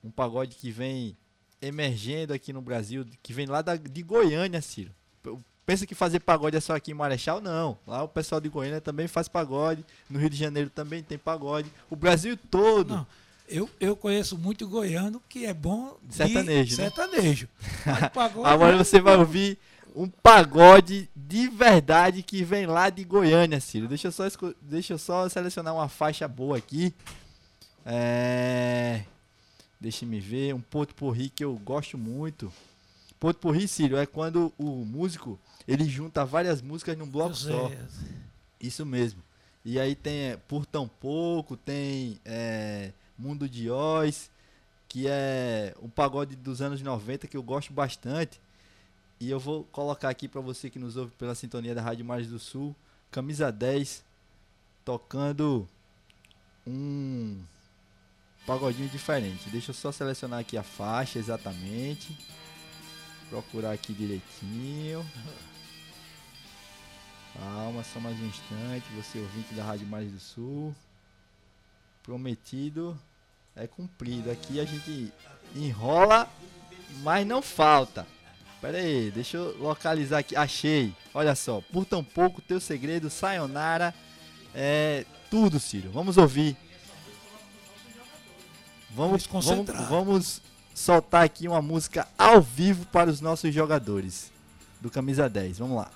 Um 0.04 0.12
pagode 0.12 0.54
que 0.54 0.70
vem 0.70 1.16
emergendo 1.60 2.32
aqui 2.32 2.52
no 2.52 2.60
Brasil, 2.62 3.04
que 3.22 3.32
vem 3.32 3.46
lá 3.46 3.62
da, 3.62 3.76
de 3.76 4.02
Goiânia, 4.02 4.60
Ciro. 4.62 4.90
Pensa 5.66 5.86
que 5.86 5.94
fazer 5.94 6.20
pagode 6.20 6.56
é 6.56 6.60
só 6.60 6.74
aqui 6.74 6.92
em 6.92 6.94
Marechal? 6.94 7.42
Não. 7.42 7.76
Lá 7.86 8.02
o 8.02 8.08
pessoal 8.08 8.40
de 8.40 8.48
Goiânia 8.48 8.80
também 8.80 9.06
faz 9.06 9.28
pagode. 9.28 9.84
No 10.08 10.18
Rio 10.18 10.30
de 10.30 10.36
Janeiro 10.36 10.70
também 10.70 11.02
tem 11.02 11.18
pagode. 11.18 11.70
O 11.90 11.96
Brasil 11.96 12.38
todo. 12.50 12.94
Não, 12.96 13.06
eu, 13.46 13.68
eu 13.78 13.94
conheço 13.94 14.38
muito 14.38 14.66
goiano 14.66 15.22
que 15.28 15.44
é 15.44 15.52
bom 15.52 15.98
de 16.02 16.14
Sertanejo, 16.14 16.70
né? 16.78 16.84
sertanejo. 16.84 17.48
Pagode- 18.14 18.48
Agora 18.48 18.76
você 18.78 18.98
vai 18.98 19.16
ouvir 19.16 19.58
um 19.94 20.08
pagode 20.08 21.08
de 21.14 21.48
verdade 21.48 22.22
que 22.22 22.42
vem 22.42 22.64
lá 22.64 22.88
de 22.88 23.04
Goiânia, 23.04 23.60
Ciro. 23.60 23.88
Deixa 23.88 24.08
eu 24.08 24.12
só, 24.12 24.24
deixa 24.62 24.94
eu 24.94 24.98
só 24.98 25.28
selecionar 25.28 25.74
uma 25.74 25.88
faixa 25.88 26.26
boa 26.26 26.56
aqui. 26.56 26.94
É... 27.84 29.02
Deixa 29.80 30.04
me 30.04 30.20
ver. 30.20 30.54
Um 30.54 30.60
ponto 30.60 30.94
porri 30.94 31.30
que 31.30 31.44
eu 31.44 31.54
gosto 31.56 31.96
muito. 31.96 32.52
Ponto 33.18 33.38
porri, 33.38 33.66
Ciro, 33.66 33.96
é 33.96 34.06
quando 34.06 34.52
o 34.58 34.84
músico 34.84 35.38
ele 35.66 35.84
junta 35.84 36.24
várias 36.24 36.62
músicas 36.62 36.96
num 36.96 37.06
bloco 37.06 37.34
só. 37.34 37.70
Isso 38.60 38.86
mesmo. 38.86 39.22
E 39.64 39.78
aí 39.78 39.94
tem 39.94 40.30
é, 40.30 40.36
Por 40.36 40.64
Tão 40.64 40.88
Pouco, 40.88 41.56
tem 41.56 42.18
é, 42.24 42.92
Mundo 43.18 43.48
de 43.48 43.70
Oz, 43.70 44.30
que 44.88 45.06
é 45.06 45.74
um 45.82 45.88
pagode 45.88 46.36
dos 46.36 46.62
anos 46.62 46.80
90 46.80 47.26
que 47.26 47.36
eu 47.36 47.42
gosto 47.42 47.72
bastante. 47.72 48.40
E 49.20 49.28
eu 49.30 49.38
vou 49.40 49.64
colocar 49.64 50.08
aqui 50.08 50.28
para 50.28 50.40
você 50.40 50.70
que 50.70 50.78
nos 50.78 50.96
ouve 50.96 51.12
pela 51.12 51.34
sintonia 51.34 51.74
da 51.74 51.82
Rádio 51.82 52.04
Mares 52.04 52.28
do 52.28 52.38
Sul, 52.38 52.74
camisa 53.10 53.50
10, 53.50 54.04
tocando 54.84 55.68
um 56.66 57.40
pagodinho 58.48 58.88
diferente. 58.88 59.50
Deixa 59.50 59.72
eu 59.72 59.74
só 59.74 59.92
selecionar 59.92 60.40
aqui 60.40 60.56
a 60.56 60.62
faixa 60.62 61.18
exatamente. 61.18 62.16
Procurar 63.28 63.72
aqui 63.72 63.92
direitinho. 63.92 65.06
Calma, 67.34 67.84
só 67.84 68.00
mais 68.00 68.18
um 68.18 68.26
instante. 68.26 68.86
Você 68.96 69.18
ouvinte 69.18 69.52
da 69.52 69.62
Rádio 69.62 69.86
Mares 69.86 70.10
do 70.10 70.18
Sul. 70.18 70.74
Prometido 72.02 72.98
é 73.54 73.66
cumprido. 73.66 74.30
Aqui 74.30 74.58
a 74.58 74.64
gente 74.64 75.12
enrola, 75.54 76.26
mas 77.02 77.26
não 77.26 77.42
falta. 77.42 78.06
Pera 78.62 78.78
aí, 78.78 79.10
deixa 79.10 79.36
eu 79.36 79.58
localizar 79.58 80.20
aqui. 80.20 80.34
Achei. 80.34 80.94
Olha 81.12 81.34
só. 81.34 81.60
Por 81.70 81.84
tão 81.84 82.02
pouco, 82.02 82.40
teu 82.40 82.58
segredo, 82.58 83.10
sayonara. 83.10 83.94
É 84.54 85.04
tudo, 85.30 85.60
Ciro. 85.60 85.90
Vamos 85.90 86.16
ouvir. 86.16 86.56
Vamos, 88.90 89.26
vamos, 89.26 89.26
concentrar. 89.26 89.88
vamos 89.88 90.40
soltar 90.74 91.24
aqui 91.24 91.48
uma 91.48 91.60
música 91.60 92.06
ao 92.16 92.40
vivo 92.40 92.86
para 92.86 93.10
os 93.10 93.20
nossos 93.20 93.52
jogadores 93.52 94.30
do 94.80 94.90
Camisa 94.90 95.28
10. 95.28 95.58
Vamos 95.58 95.76
lá. 95.76 95.90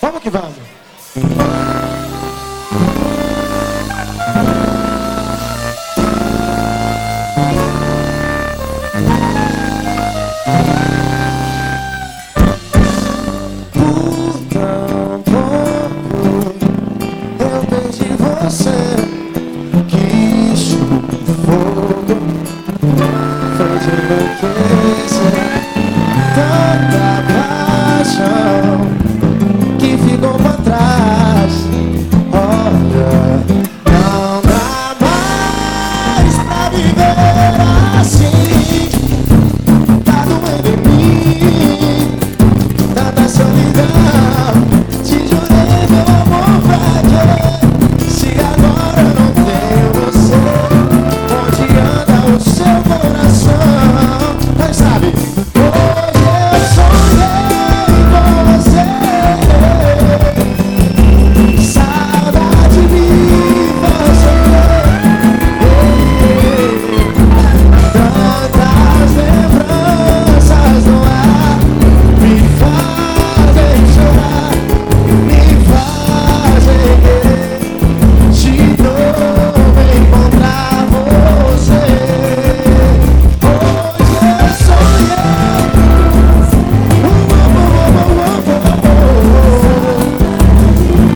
Vamos 0.00 0.22
que 0.22 0.30
vamos. 0.30 1.83